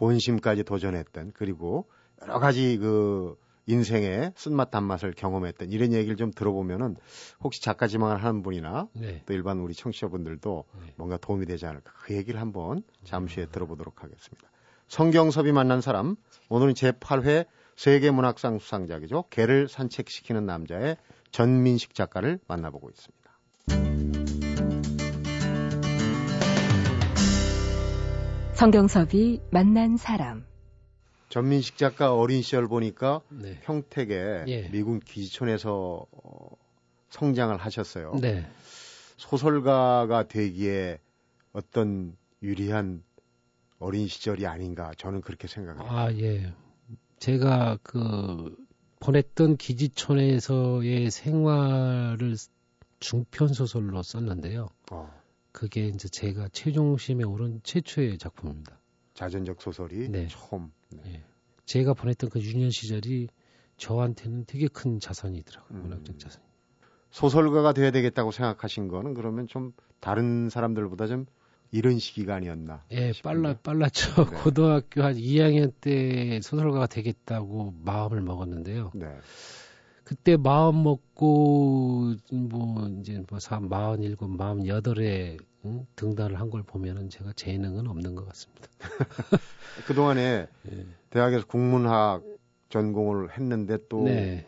본심까지 0.00 0.64
도전했던 0.64 1.32
그리고 1.34 1.86
여러 2.22 2.38
가지 2.38 2.78
그 2.78 3.36
인생의 3.66 4.32
쓴맛 4.34 4.70
단맛을 4.70 5.12
경험했던 5.12 5.70
이런 5.70 5.92
얘기를 5.92 6.16
좀 6.16 6.32
들어보면은 6.32 6.96
혹시 7.40 7.62
작가 7.62 7.86
지망을 7.86 8.24
하는 8.24 8.42
분이나 8.42 8.88
네. 8.94 9.22
또 9.26 9.34
일반 9.34 9.58
우리 9.58 9.74
청취자분들도 9.74 10.64
네. 10.80 10.94
뭔가 10.96 11.18
도움이 11.18 11.46
되지 11.46 11.66
않을까 11.66 11.92
그 12.00 12.14
얘기를 12.16 12.40
한번 12.40 12.82
잠시 13.04 13.36
후에 13.36 13.46
들어보도록 13.46 14.02
하겠습니다. 14.02 14.50
성경섭이 14.88 15.52
만난 15.52 15.80
사람 15.82 16.16
오늘은 16.48 16.72
제8회 16.72 17.46
세계문학상 17.76 18.58
수상작이죠. 18.58 19.26
개를 19.30 19.68
산책시키는 19.68 20.46
남자의 20.46 20.96
전민식 21.30 21.94
작가를 21.94 22.40
만나보고 22.48 22.88
있습니다. 22.88 23.19
성경섭이 28.60 29.40
만난 29.50 29.96
사람 29.96 30.44
전민식 31.30 31.78
작가 31.78 32.14
어린 32.14 32.42
시절 32.42 32.68
보니까 32.68 33.22
네. 33.30 33.58
평택에 33.60 34.44
예. 34.48 34.68
미군 34.68 35.00
기지촌에서 35.00 36.04
어, 36.12 36.56
성장을 37.08 37.56
하셨어요. 37.56 38.16
네. 38.20 38.46
소설가가 39.16 40.28
되기에 40.28 40.98
어떤 41.54 42.14
유리한 42.42 43.02
어린 43.78 44.06
시절이 44.06 44.46
아닌가 44.46 44.92
저는 44.98 45.22
그렇게 45.22 45.48
생각합니다. 45.48 45.98
아 45.98 46.12
예. 46.18 46.52
제가 47.18 47.78
그 47.82 48.54
보냈던 48.98 49.56
기지촌에서의 49.56 51.10
생활을 51.10 52.36
중편 52.98 53.54
소설로 53.54 54.02
썼는데요. 54.02 54.68
어. 54.92 55.19
그게 55.52 55.88
이제 55.88 56.08
제가 56.08 56.48
최종심에 56.52 57.24
오른 57.24 57.60
최초의 57.62 58.18
작품입니다. 58.18 58.78
자전적 59.14 59.60
소설이 59.60 60.08
네. 60.08 60.28
처음. 60.28 60.72
네. 60.90 61.02
예. 61.14 61.24
제가 61.66 61.94
보냈던 61.94 62.30
그 62.30 62.40
유년 62.40 62.70
시절이 62.70 63.28
저한테는 63.76 64.44
되게 64.46 64.68
큰 64.68 65.00
자산이더라고요. 65.00 65.78
음. 65.78 65.82
문학적 65.82 66.18
자산. 66.18 66.42
소설가가 67.10 67.72
돼야 67.72 67.90
되겠다고 67.90 68.30
생각하신 68.30 68.88
거는 68.88 69.14
그러면 69.14 69.46
좀 69.46 69.72
다른 69.98 70.48
사람들보다 70.48 71.06
좀 71.06 71.26
이런 71.72 71.98
시기가 71.98 72.34
아니었나? 72.34 72.84
예, 72.92 73.12
빨라 73.22 73.54
빨랐죠. 73.54 74.24
네. 74.30 74.36
고등학교 74.42 75.02
한 75.02 75.14
2학년 75.14 75.72
때 75.80 76.40
소설가가 76.42 76.86
되겠다고 76.86 77.74
마음을 77.82 78.20
먹었는데요. 78.20 78.90
네. 78.94 79.06
그때 80.10 80.36
마음 80.36 80.82
먹고 80.82 82.14
뭐 82.32 82.88
이제 82.98 83.22
뭐 83.28 83.38
47, 83.38 84.16
48에 84.16 85.38
응? 85.66 85.86
등단을 85.94 86.40
한 86.40 86.50
걸 86.50 86.64
보면은 86.64 87.08
제가 87.10 87.32
재능은 87.34 87.86
없는 87.86 88.16
것 88.16 88.26
같습니다. 88.26 88.66
그 89.86 89.94
동안에 89.94 90.48
예. 90.72 90.86
대학에서 91.10 91.46
국문학 91.46 92.24
전공을 92.70 93.36
했는데 93.36 93.78
또 93.88 94.02
네. 94.02 94.44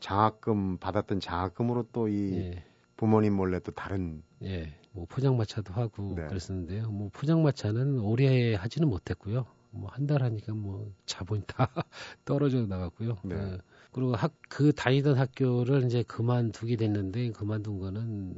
장학금 0.00 0.78
받았던 0.78 1.20
장학금으로 1.20 1.84
또이 1.92 2.32
예. 2.38 2.64
부모님 2.96 3.34
몰래 3.34 3.60
또 3.60 3.70
다른 3.70 4.24
예. 4.42 4.74
뭐 4.90 5.06
포장마차도 5.08 5.74
하고 5.74 6.14
네. 6.16 6.26
그랬었는데요. 6.26 6.90
뭐 6.90 7.08
포장마차는 7.12 8.00
오래 8.00 8.54
하지는 8.56 8.88
못했고요. 8.88 9.46
뭐 9.70 9.90
한 9.90 10.06
달 10.08 10.22
하니까 10.24 10.54
뭐 10.54 10.90
자본이 11.06 11.42
다 11.46 11.70
떨어져 12.24 12.66
나갔고요. 12.66 13.18
네. 13.24 13.34
어, 13.36 13.58
그리고 13.94 14.16
학, 14.16 14.34
그 14.48 14.72
다니던 14.72 15.16
학교를 15.16 15.84
이제 15.84 16.02
그만두게 16.02 16.74
됐는데 16.76 17.30
그만둔 17.30 17.78
거는 17.78 18.36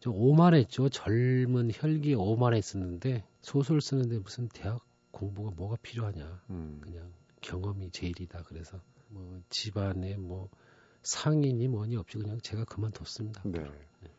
좀 0.00 0.14
오만했죠. 0.16 0.88
젊은 0.88 1.70
혈기에 1.72 2.14
오만했었는데 2.14 3.24
소설 3.40 3.80
쓰는데 3.80 4.18
무슨 4.18 4.48
대학 4.48 4.84
공부가 5.12 5.52
뭐가 5.54 5.76
필요하냐. 5.80 6.42
음. 6.50 6.80
그냥 6.82 7.12
경험이 7.42 7.90
제일이다. 7.90 8.42
그래서 8.46 8.80
뭐 9.08 9.40
집안에 9.50 10.16
뭐 10.16 10.50
상인이 11.04 11.68
뭐니 11.68 11.96
없이 11.96 12.18
그냥 12.18 12.40
제가 12.40 12.64
그만뒀습니다. 12.64 13.42
네. 13.44 13.60
네. 13.60 14.10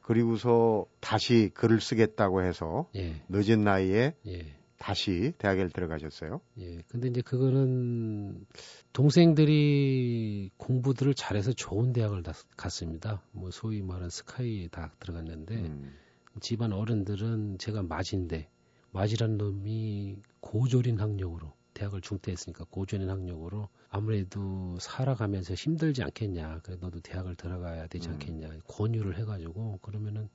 그리고서 0.00 0.86
다시 1.00 1.50
글을 1.52 1.82
쓰겠다고 1.82 2.42
해서 2.42 2.88
예. 2.96 3.22
늦은 3.28 3.64
나이에 3.64 4.14
예. 4.26 4.57
다시 4.78 5.32
대학에 5.38 5.66
들어가셨어요? 5.68 6.40
예. 6.60 6.82
근데 6.88 7.08
이제 7.08 7.20
그거는 7.20 8.46
동생들이 8.92 10.50
공부들을 10.56 11.14
잘해서 11.14 11.52
좋은 11.52 11.92
대학을 11.92 12.22
다 12.22 12.32
갔습니다. 12.56 13.22
뭐 13.32 13.50
소위 13.50 13.82
말하는 13.82 14.08
스카이에 14.08 14.68
다 14.68 14.92
들어갔는데 15.00 15.54
음. 15.56 15.94
집안 16.40 16.72
어른들은 16.72 17.58
제가 17.58 17.82
맞인데 17.82 18.48
맞이란 18.92 19.36
놈이 19.36 20.16
고졸인 20.40 21.00
학력으로 21.00 21.52
대학을 21.74 22.00
중퇴했으니까 22.00 22.66
고졸인 22.70 23.10
학력으로 23.10 23.68
아무래도 23.88 24.78
살아가면서 24.80 25.54
힘들지 25.54 26.02
않겠냐. 26.02 26.60
그래 26.62 26.76
너도 26.80 27.00
대학을 27.00 27.34
들어가야 27.34 27.88
되지 27.88 28.08
음. 28.08 28.14
않겠냐. 28.14 28.48
음. 28.48 28.60
권유를 28.68 29.18
해가지고 29.18 29.78
그러면은 29.82 30.28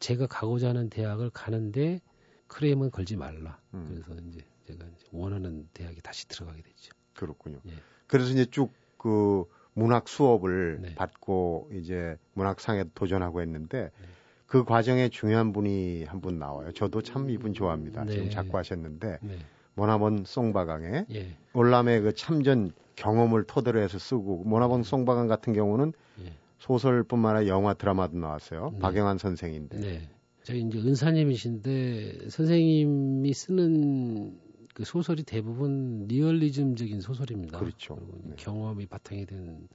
제가 0.00 0.26
가고자 0.26 0.68
하는 0.68 0.90
대학을 0.90 1.30
가는데 1.30 2.00
크레임은 2.48 2.90
걸지 2.90 3.16
말라. 3.16 3.58
음. 3.74 3.88
그래서 3.90 4.20
이제 4.28 4.40
제가 4.66 4.84
이제 4.84 5.06
원하는 5.12 5.68
대학에 5.72 6.00
다시 6.00 6.26
들어가게 6.28 6.62
됐죠. 6.62 6.92
그렇군요. 7.14 7.58
예. 7.66 7.72
그래서 8.06 8.30
이제 8.30 8.44
쭉 8.46 8.72
그 8.98 9.44
문학 9.74 10.08
수업을 10.08 10.78
네. 10.80 10.94
받고 10.96 11.70
이제 11.74 12.16
문학상에 12.32 12.86
도전하고 12.94 13.40
했는데 13.42 13.90
네. 14.00 14.06
그 14.46 14.64
과정에 14.64 15.10
중요한 15.10 15.52
분이 15.52 16.04
한 16.04 16.20
분 16.20 16.38
나와요. 16.38 16.72
저도 16.72 17.02
참 17.02 17.28
이분 17.30 17.52
좋아합니다. 17.52 18.04
네. 18.04 18.12
지금 18.12 18.30
작고하셨는데 18.30 19.18
네. 19.22 19.38
모나본 19.74 20.24
송바강에 20.26 21.06
예. 21.12 21.36
올람의 21.52 22.00
그 22.00 22.14
참전 22.14 22.72
경험을 22.96 23.44
토대로 23.44 23.78
해서 23.80 23.98
쓰고 23.98 24.44
모나본 24.44 24.82
송바강 24.82 25.28
같은 25.28 25.52
경우는 25.52 25.92
예. 26.24 26.32
소설뿐만 26.58 27.36
아니라 27.36 27.48
영화 27.54 27.74
드라마도 27.74 28.16
나왔어요. 28.16 28.70
네. 28.72 28.78
박영환 28.80 29.18
선생인데. 29.18 30.08
네. 30.46 30.52
저희 30.52 30.60
이제 30.62 30.78
은사님이신데 30.78 32.28
선생님이 32.30 33.32
쓰는 33.34 34.38
그 34.74 34.84
소설이 34.84 35.24
대부분 35.24 36.06
리얼리즘적인 36.06 37.00
소설입니다. 37.00 37.58
그렇죠. 37.58 37.98
네. 38.22 38.36
경험이 38.36 38.86
바탕이 38.86 39.26
된 39.26 39.68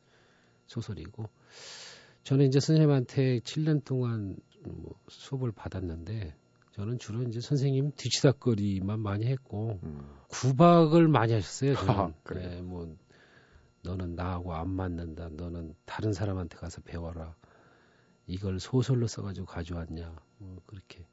소설이고 0.67 1.29
저는 2.23 2.47
이제 2.47 2.59
선생님한테 2.59 3.39
7년 3.39 3.83
동안 3.83 4.37
뭐 4.63 4.93
수업을 5.09 5.51
받았는데 5.51 6.35
저는 6.71 6.99
주로 6.99 7.23
이제 7.23 7.41
선생님 7.41 7.91
뒤치다거리만 7.97 8.99
많이 8.99 9.25
했고 9.25 9.79
음. 9.83 10.07
구박을 10.29 11.09
많이 11.09 11.33
하셨어요. 11.33 11.75
저는 11.75 11.89
아, 11.93 12.13
그래. 12.23 12.47
네, 12.47 12.61
뭐 12.61 12.95
너는 13.83 14.15
나하고 14.15 14.53
안 14.53 14.69
맞는다. 14.69 15.29
너는 15.33 15.75
다른 15.85 16.13
사람한테 16.13 16.57
가서 16.57 16.81
배워라. 16.81 17.35
이걸 18.27 18.59
소설로 18.59 19.07
써가지고 19.07 19.47
가져왔냐. 19.47 20.15
뭐 20.41 20.61
그렇게 20.65 21.05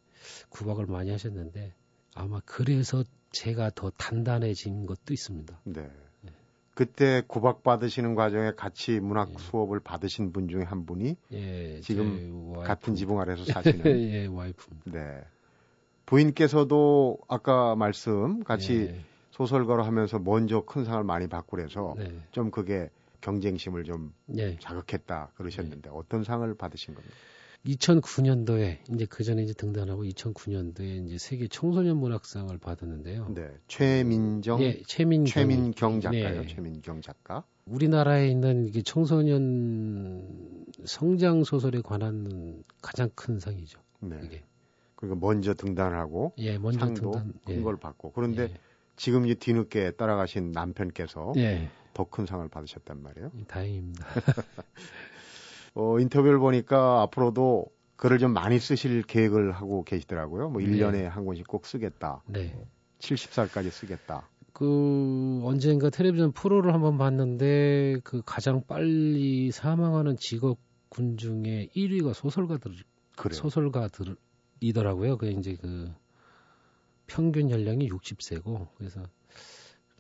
구박을 0.49 0.87
많이 0.87 1.11
하셨는데 1.11 1.75
아마 2.15 2.41
그래서 2.45 3.05
제가 3.31 3.71
더 3.75 3.91
단단해진 3.91 4.87
것도 4.87 5.13
있습니다. 5.13 5.61
네. 5.65 5.91
네. 6.23 6.33
그때 6.75 7.23
구박 7.27 7.63
받으시는 7.63 8.15
과정에 8.15 8.53
같이 8.57 9.01
문학 9.01 9.31
예. 9.31 9.35
수업을 9.39 9.81
받으신 9.81 10.33
분 10.33 10.49
중에 10.49 10.63
한 10.63 10.87
분이 10.87 11.17
예, 11.33 11.81
지금 11.81 12.53
같은 12.63 12.95
지붕 12.95 13.21
아래서 13.21 13.45
사시는 13.53 13.85
예, 13.87 14.27
와이프. 14.27 14.67
네. 14.87 15.23
부인께서도 16.07 17.19
아까 17.29 17.77
말씀 17.77 18.43
같이 18.43 18.89
예. 18.91 19.01
소설가로 19.33 19.85
하면서 19.85 20.19
먼저 20.19 20.63
큰 20.63 20.85
상을 20.85 21.03
많이 21.05 21.29
받고 21.29 21.57
그래서 21.57 21.95
네. 21.99 22.21
좀 22.33 22.51
그게 22.51 22.89
경쟁심을 23.21 23.85
좀 23.85 24.15
네. 24.27 24.57
자극했다 24.59 25.33
그러셨는데 25.37 25.91
네. 25.91 25.95
어떤 25.95 26.25
상을 26.25 26.53
받으신 26.55 26.95
겁니까? 26.95 27.15
2009년도에 27.67 28.79
이제 28.95 29.07
그 29.07 29.25
전에 29.25 29.43
이제 29.43 29.53
등단하고 29.53 30.05
2009년도에 30.05 31.07
이제 31.07 31.19
세계 31.19 31.49
청소년 31.49 31.97
문학상을 31.99 32.57
받았는데요. 32.59 33.33
네. 33.35 33.51
최민정 33.67 34.63
예, 34.63 34.81
최민경, 34.87 35.27
최민경 35.27 36.01
작가요. 36.01 36.43
네. 36.43 36.47
최민경 36.47 37.03
작가. 37.03 37.45
우리나라에 37.67 38.29
있는 38.29 38.67
이게 38.67 38.83
청소년 38.83 40.67
성장 40.85 41.45
소설에 41.45 41.83
관한 41.83 42.63
가장 42.81 43.11
큰 43.15 43.39
상이죠. 43.39 43.81
네. 44.01 44.19
이게. 44.25 44.43
그러니까 44.95 45.27
먼저 45.27 45.55
등단하고 45.55 46.33
예, 46.39 46.59
먼저 46.59 46.81
상도 46.81 47.13
등단, 47.13 47.33
큰걸 47.45 47.75
예. 47.77 47.81
받고 47.81 48.13
그런데 48.13 48.43
예. 48.45 48.55
지금 48.97 49.27
이 49.27 49.35
뒤늦게 49.35 49.93
따라가신 49.93 50.53
남편께서 50.53 51.35
예. 51.37 51.69
더큰 51.95 52.27
상을 52.27 52.47
받으셨단 52.49 53.03
말이에요. 53.03 53.31
예, 53.39 53.45
다행입니다. 53.45 54.07
어, 55.79 56.01
인터뷰를 56.01 56.41
보니까 56.41 57.03
앞으로도 57.03 57.67
글을 57.95 58.19
좀 58.19 58.33
많이 58.33 58.59
쓰실 58.59 59.03
계획을 59.05 59.53
하고 59.53 59.85
계시더라고요. 59.85 60.51
뭐 60.51 60.61
1년에 60.61 60.93
네. 60.93 61.07
한 61.07 61.25
권씩 61.25 61.47
꼭 61.47 61.67
쓰겠다. 61.67 62.21
네. 62.27 62.53
70살까지 62.99 63.71
쓰겠다. 63.71 64.29
그 64.53 65.41
언젠가 65.45 65.89
텔레비전 65.89 66.33
프로를 66.33 66.75
한번 66.75 66.99
봤는데 66.99 68.01
그 68.03 68.23
가장 68.27 68.65
빨리 68.67 69.53
사망하는 69.53 70.17
직업군 70.17 71.17
중에 71.17 71.69
1위가 71.77 72.13
소설가들 72.13 72.73
그래요. 73.17 73.39
소설가들이더라고요. 73.39 75.17
그 75.17 75.31
이제 75.31 75.57
그 75.61 75.93
평균 77.07 77.51
연령이 77.51 77.89
60세고 77.89 78.67
그래서 78.79 79.05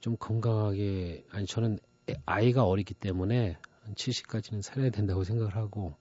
좀 0.00 0.16
건강하게 0.18 1.24
아니 1.30 1.46
저는 1.46 1.78
아이가 2.26 2.64
어리기 2.64 2.94
때문에 2.94 3.58
한 3.88 3.94
70까지는 3.94 4.61
살아야 4.61 4.90
된다고 4.90 5.24
생각을 5.24 5.57
하고 5.57 5.96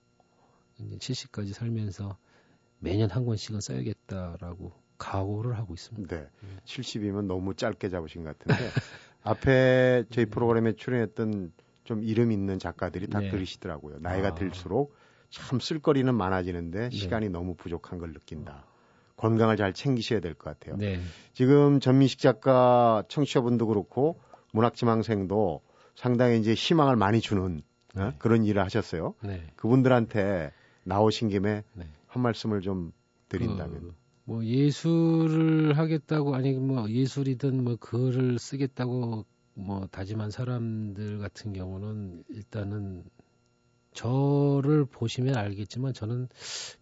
이제 0.78 0.98
70까지 0.98 1.54
살면서 1.54 2.18
매년 2.80 3.10
한 3.10 3.26
권씩은 3.26 3.62
써야겠다라고 3.62 4.74
각오를 4.98 5.58
하고 5.58 5.74
있습니다. 5.74 6.16
네. 6.16 6.28
음. 6.44 6.60
70이면 6.66 7.26
너무 7.26 7.56
짧게 7.56 7.88
잡으신 7.90 8.24
것 8.24 8.38
같은데 8.38 8.70
앞에 9.24 10.04
저희 10.12 10.26
네. 10.26 10.30
프로그램에 10.32 10.74
출연했던 10.74 11.54
좀 11.86 12.04
이름 12.04 12.32
있는 12.32 12.60
작가들이 12.60 13.08
다 13.08 13.20
네. 13.20 13.30
그러시더라고요. 13.30 14.00
나이가 14.00 14.30
아. 14.30 14.36
들수록 14.36 14.94
참 15.30 15.60
쓸거리는 15.60 16.14
많아지는데 16.14 16.90
네. 16.90 16.96
시간이 16.96 17.30
너무 17.30 17.56
부족한 17.56 18.00
걸 18.00 18.12
느낀다. 18.12 18.66
건강을 19.16 19.56
잘 19.58 19.74
챙기셔야 19.74 20.20
될 20.20 20.34
것 20.36 20.60
같아요. 20.60 20.76
네. 20.78 21.00
지금 21.34 21.80
전민식 21.80 22.20
작가 22.20 23.04
청취자분도 23.08 23.66
그렇고 23.68 24.20
문학지망생도 24.52 25.62
상당히 25.96 26.38
이제 26.40 26.54
희망을 26.54 26.96
많이 26.98 27.22
주는 27.22 27.62
어? 27.98 28.10
네. 28.10 28.16
그런 28.18 28.46
일을 28.46 28.64
하셨어요. 28.64 29.16
네. 29.24 29.46
그분들한테 29.56 30.52
나오신 30.84 31.30
김에 31.30 31.64
네. 31.74 31.90
한 32.08 32.24
말씀을 32.24 32.62
좀 32.62 32.94
드린다면. 33.30 33.80
그, 33.82 33.96
뭐 34.26 34.44
예술을 34.44 35.78
하겠다고 35.78 36.36
아니 36.36 36.54
뭐 36.54 36.90
예술이든 36.90 37.64
뭐 37.64 37.78
글을 37.78 38.40
쓰겠다고 38.40 39.26
뭐 39.54 39.88
다짐한 39.88 40.32
사람들 40.32 41.18
같은 41.20 41.54
경우는 41.54 42.24
일단은 42.30 43.04
저를 43.94 44.86
보시면 44.86 45.36
알겠지만 45.36 45.94
저는 45.94 46.30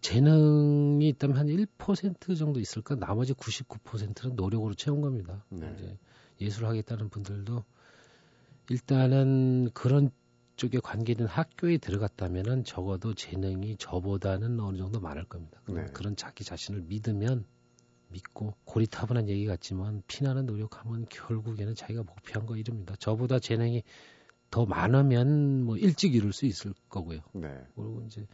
재능이 0.02 1.08
있다면 1.08 1.38
한 1.38 1.46
1% 1.46 2.36
정도 2.36 2.60
있을까? 2.60 2.94
나머지 2.94 3.32
99%는 3.32 4.36
노력으로 4.36 4.74
채운 4.74 5.00
겁니다. 5.00 5.42
네. 5.48 5.72
이제 5.74 5.98
예술을 6.42 6.68
하겠다는 6.68 7.08
분들도 7.08 7.64
일단은 8.68 9.70
그런 9.72 10.10
쪽에 10.56 10.80
관계된 10.80 11.26
학교에 11.26 11.78
들어갔다면은 11.78 12.64
적어도 12.64 13.14
재능이 13.14 13.76
저보다는 13.76 14.58
어느 14.60 14.78
정도 14.78 15.00
많을 15.00 15.24
겁니다. 15.24 15.60
네. 15.68 15.84
그런 15.92 16.16
자기 16.16 16.44
자신을 16.44 16.82
믿으면 16.82 17.44
믿고 18.08 18.54
고리타분한 18.64 19.28
얘기 19.28 19.46
같지만 19.46 20.02
피나는 20.06 20.46
노력하면 20.46 21.06
결국에는 21.10 21.74
자기가 21.74 22.02
목표한 22.02 22.46
거 22.46 22.56
이릅니다. 22.56 22.94
저보다 22.98 23.38
재능이 23.38 23.82
더 24.50 24.64
많으면 24.64 25.64
뭐 25.64 25.76
일찍 25.76 26.14
이룰 26.14 26.32
수 26.32 26.46
있을 26.46 26.72
거고요. 26.88 27.20
네. 27.34 27.48
그리고 27.74 28.02
이제 28.06 28.26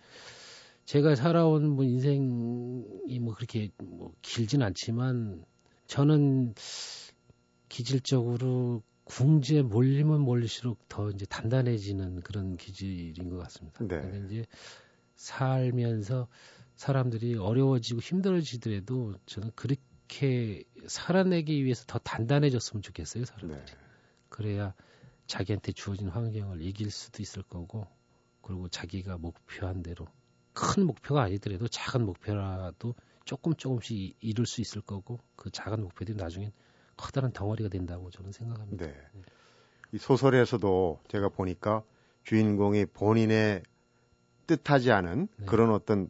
제가 0.85 1.15
살아온 1.15 1.69
뭐 1.71 1.85
인생이 1.85 3.19
뭐 3.21 3.35
그렇게 3.35 3.71
뭐 3.79 4.13
길진 4.23 4.63
않지만 4.63 5.45
저는 5.87 6.55
기질적으로 7.69 8.83
궁지에 9.13 9.61
몰리면 9.61 10.23
몰릴수록 10.23 10.89
더 10.89 11.11
이제 11.11 11.27
단단해지는 11.27 12.23
그런 12.23 12.57
기질인 12.57 13.29
것 13.29 13.37
같습니다. 13.43 13.79
네. 13.81 14.01
그러니까 14.01 14.17
이제 14.27 14.47
살면서 15.17 16.29
사람들이 16.77 17.37
어려워지고 17.37 18.01
힘들어지더라도 18.01 19.15
저는 19.27 19.51
그렇게 19.55 20.65
살아내기 20.87 21.63
위해서 21.63 21.85
더 21.87 21.99
단단해졌으면 21.99 22.81
좋겠어요, 22.81 23.27
사람들이. 23.27 23.61
네. 23.61 23.65
그래야 24.31 24.73
자기한테 25.27 25.73
주어진 25.73 26.09
환경을 26.09 26.63
이길 26.63 26.91
수도 26.91 27.23
있을 27.23 27.43
거고, 27.43 27.87
그리고 28.41 28.69
자기가 28.69 29.19
목표한 29.19 29.83
대로 29.83 30.07
큰 30.55 30.87
목표가 30.87 31.21
아니더라도 31.23 31.69
작은 31.69 32.07
목표라도 32.07 32.95
조금 33.27 33.55
조금씩 33.55 34.17
이룰 34.21 34.47
수 34.47 34.63
있을 34.63 34.81
거고, 34.81 35.21
그 35.37 35.51
작은 35.51 35.83
목표들이 35.83 36.17
나중엔 36.17 36.51
커다란 37.03 37.33
덩어리가 37.33 37.69
된다고 37.69 38.11
저는 38.11 38.31
생각합니다. 38.31 38.87
네. 38.87 38.95
이 39.91 39.99
소설에서도 39.99 41.01
제가 41.09 41.29
보니까 41.31 41.83
주인공이 42.23 42.87
본인의 42.87 43.63
뜻하지 44.47 44.93
않은 44.93 45.29
네. 45.37 45.47
그런 45.47 45.73
어떤 45.73 46.09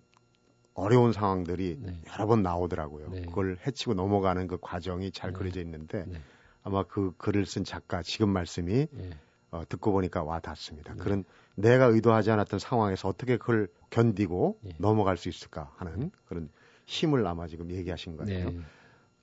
어려운 0.75 1.13
상황들이 1.13 1.79
네. 1.81 2.01
여러 2.13 2.27
번 2.27 2.43
나오더라고요. 2.43 3.09
네. 3.09 3.23
그걸 3.23 3.59
해치고 3.67 3.95
넘어가는 3.95 4.47
그 4.47 4.59
과정이 4.61 5.11
잘 5.13 5.33
네. 5.33 5.39
그려져 5.39 5.61
있는데 5.63 6.05
네. 6.07 6.21
아마 6.63 6.83
그 6.83 7.15
글을 7.17 7.47
쓴 7.47 7.65
작가 7.65 8.03
지금 8.03 8.29
말씀이 8.29 8.87
네. 8.91 9.11
어, 9.51 9.63
듣고 9.67 9.93
보니까 9.93 10.23
와 10.23 10.41
닿습니다. 10.41 10.95
그런 10.97 11.25
내가 11.55 11.87
의도하지 11.87 12.31
않았던 12.31 12.59
상황에서 12.59 13.09
어떻게 13.09 13.39
그걸 13.39 13.69
견디고 13.89 14.61
넘어갈 14.79 15.17
수 15.17 15.31
있을까 15.31 15.73
하는 15.77 16.11
그런 16.27 16.51
힘을 16.87 17.27
아마 17.27 17.47
지금 17.47 17.71
얘기하신 17.71 18.17
거예요. 18.17 18.53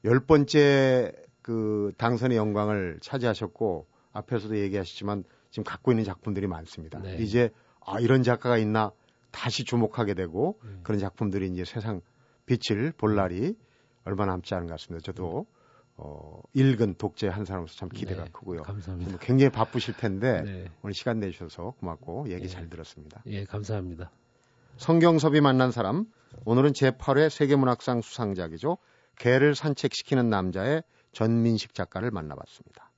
열 0.05 0.19
번째 0.19 1.13
그 1.49 1.91
당선의 1.97 2.37
영광을 2.37 2.99
차지하셨고 3.01 3.87
앞에서도 4.13 4.55
얘기하셨지만 4.59 5.23
지금 5.49 5.63
갖고 5.63 5.91
있는 5.91 6.03
작품들이 6.03 6.45
많습니다. 6.45 6.99
네. 6.99 7.15
이제 7.15 7.49
아 7.83 7.99
이런 7.99 8.21
작가가 8.21 8.59
있나 8.59 8.91
다시 9.31 9.63
주목하게 9.63 10.13
되고 10.13 10.59
음. 10.63 10.81
그런 10.83 10.99
작품들이 10.99 11.47
이제 11.47 11.65
세상 11.65 12.01
빛을 12.45 12.91
볼 12.91 13.15
날이 13.15 13.55
얼마 14.03 14.27
남지 14.27 14.53
않은 14.53 14.67
것 14.67 14.73
같습니다. 14.73 15.03
저도 15.03 15.47
어, 15.95 16.39
읽은 16.53 16.93
독재 16.99 17.29
한 17.29 17.45
사람으로서 17.45 17.75
참 17.77 17.89
기대가 17.89 18.25
네, 18.25 18.29
크고요. 18.31 18.61
감사합니다. 18.61 19.17
굉장히 19.17 19.49
바쁘실 19.51 19.97
텐데 19.97 20.43
네. 20.43 20.71
오늘 20.83 20.93
시간 20.93 21.19
내주셔서 21.19 21.73
고맙고 21.79 22.29
얘기 22.29 22.43
예, 22.43 22.47
잘 22.47 22.69
들었습니다. 22.69 23.23
예, 23.25 23.43
감사합니다. 23.45 24.11
성경섭이 24.77 25.41
만난 25.41 25.71
사람 25.71 26.05
오늘은 26.45 26.73
제8회 26.73 27.31
세계문학상 27.31 28.01
수상작이죠. 28.01 28.77
개를 29.17 29.55
산책시키는 29.55 30.29
남자의 30.29 30.83
전민식 31.19 31.73
작가를 31.75 32.11
만나봤습니다. 32.11 32.91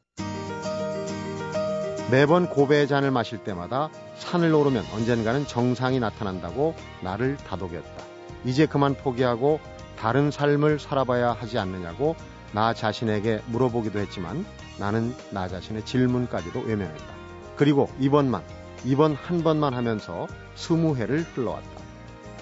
매번 2.11 2.47
고배의 2.47 2.87
잔을 2.87 3.09
마실 3.09 3.43
때마다 3.43 3.89
산을 4.17 4.53
오르면 4.53 4.85
언젠가는 4.93 5.47
정상이 5.47 5.99
나타난다고 5.99 6.75
나를 7.01 7.37
다독였다. 7.37 8.03
이제 8.45 8.67
그만 8.67 8.93
포기하고 8.93 9.59
다른 9.97 10.29
삶을 10.29 10.79
살아봐야 10.79 11.31
하지 11.31 11.57
않느냐고 11.57 12.15
나 12.53 12.75
자신에게 12.75 13.41
물어보기도 13.47 13.97
했지만 13.97 14.45
나는 14.77 15.15
나 15.31 15.47
자신의 15.47 15.85
질문까지도 15.85 16.59
외면했다. 16.59 17.05
그리고 17.55 17.89
이번만, 17.99 18.43
이번 18.85 19.15
한 19.15 19.41
번만 19.41 19.73
하면서 19.73 20.27
스무 20.53 20.95
회를 20.95 21.23
흘러왔다. 21.23 21.69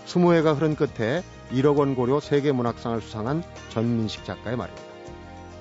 스무 0.06 0.34
회가 0.34 0.56
흐른 0.56 0.76
끝에 0.76 1.24
1억 1.52 1.78
원 1.78 1.96
고려 1.96 2.20
세계문학상을 2.20 3.00
수상한 3.02 3.44
전민식 3.70 4.26
작가의 4.26 4.58
말입니다. 4.58 4.89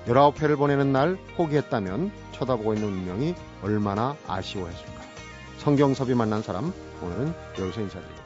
19회를 0.07 0.57
보내는 0.57 0.91
날 0.91 1.17
포기했다면 1.35 2.11
쳐다보고 2.33 2.73
있는 2.73 2.89
운명이 2.89 3.35
얼마나 3.61 4.15
아쉬워했을까. 4.27 4.99
성경섭이 5.57 6.13
만난 6.15 6.41
사람, 6.41 6.73
오늘은 7.01 7.33
여기서 7.59 7.81
인사드리겠습니다. 7.81 8.18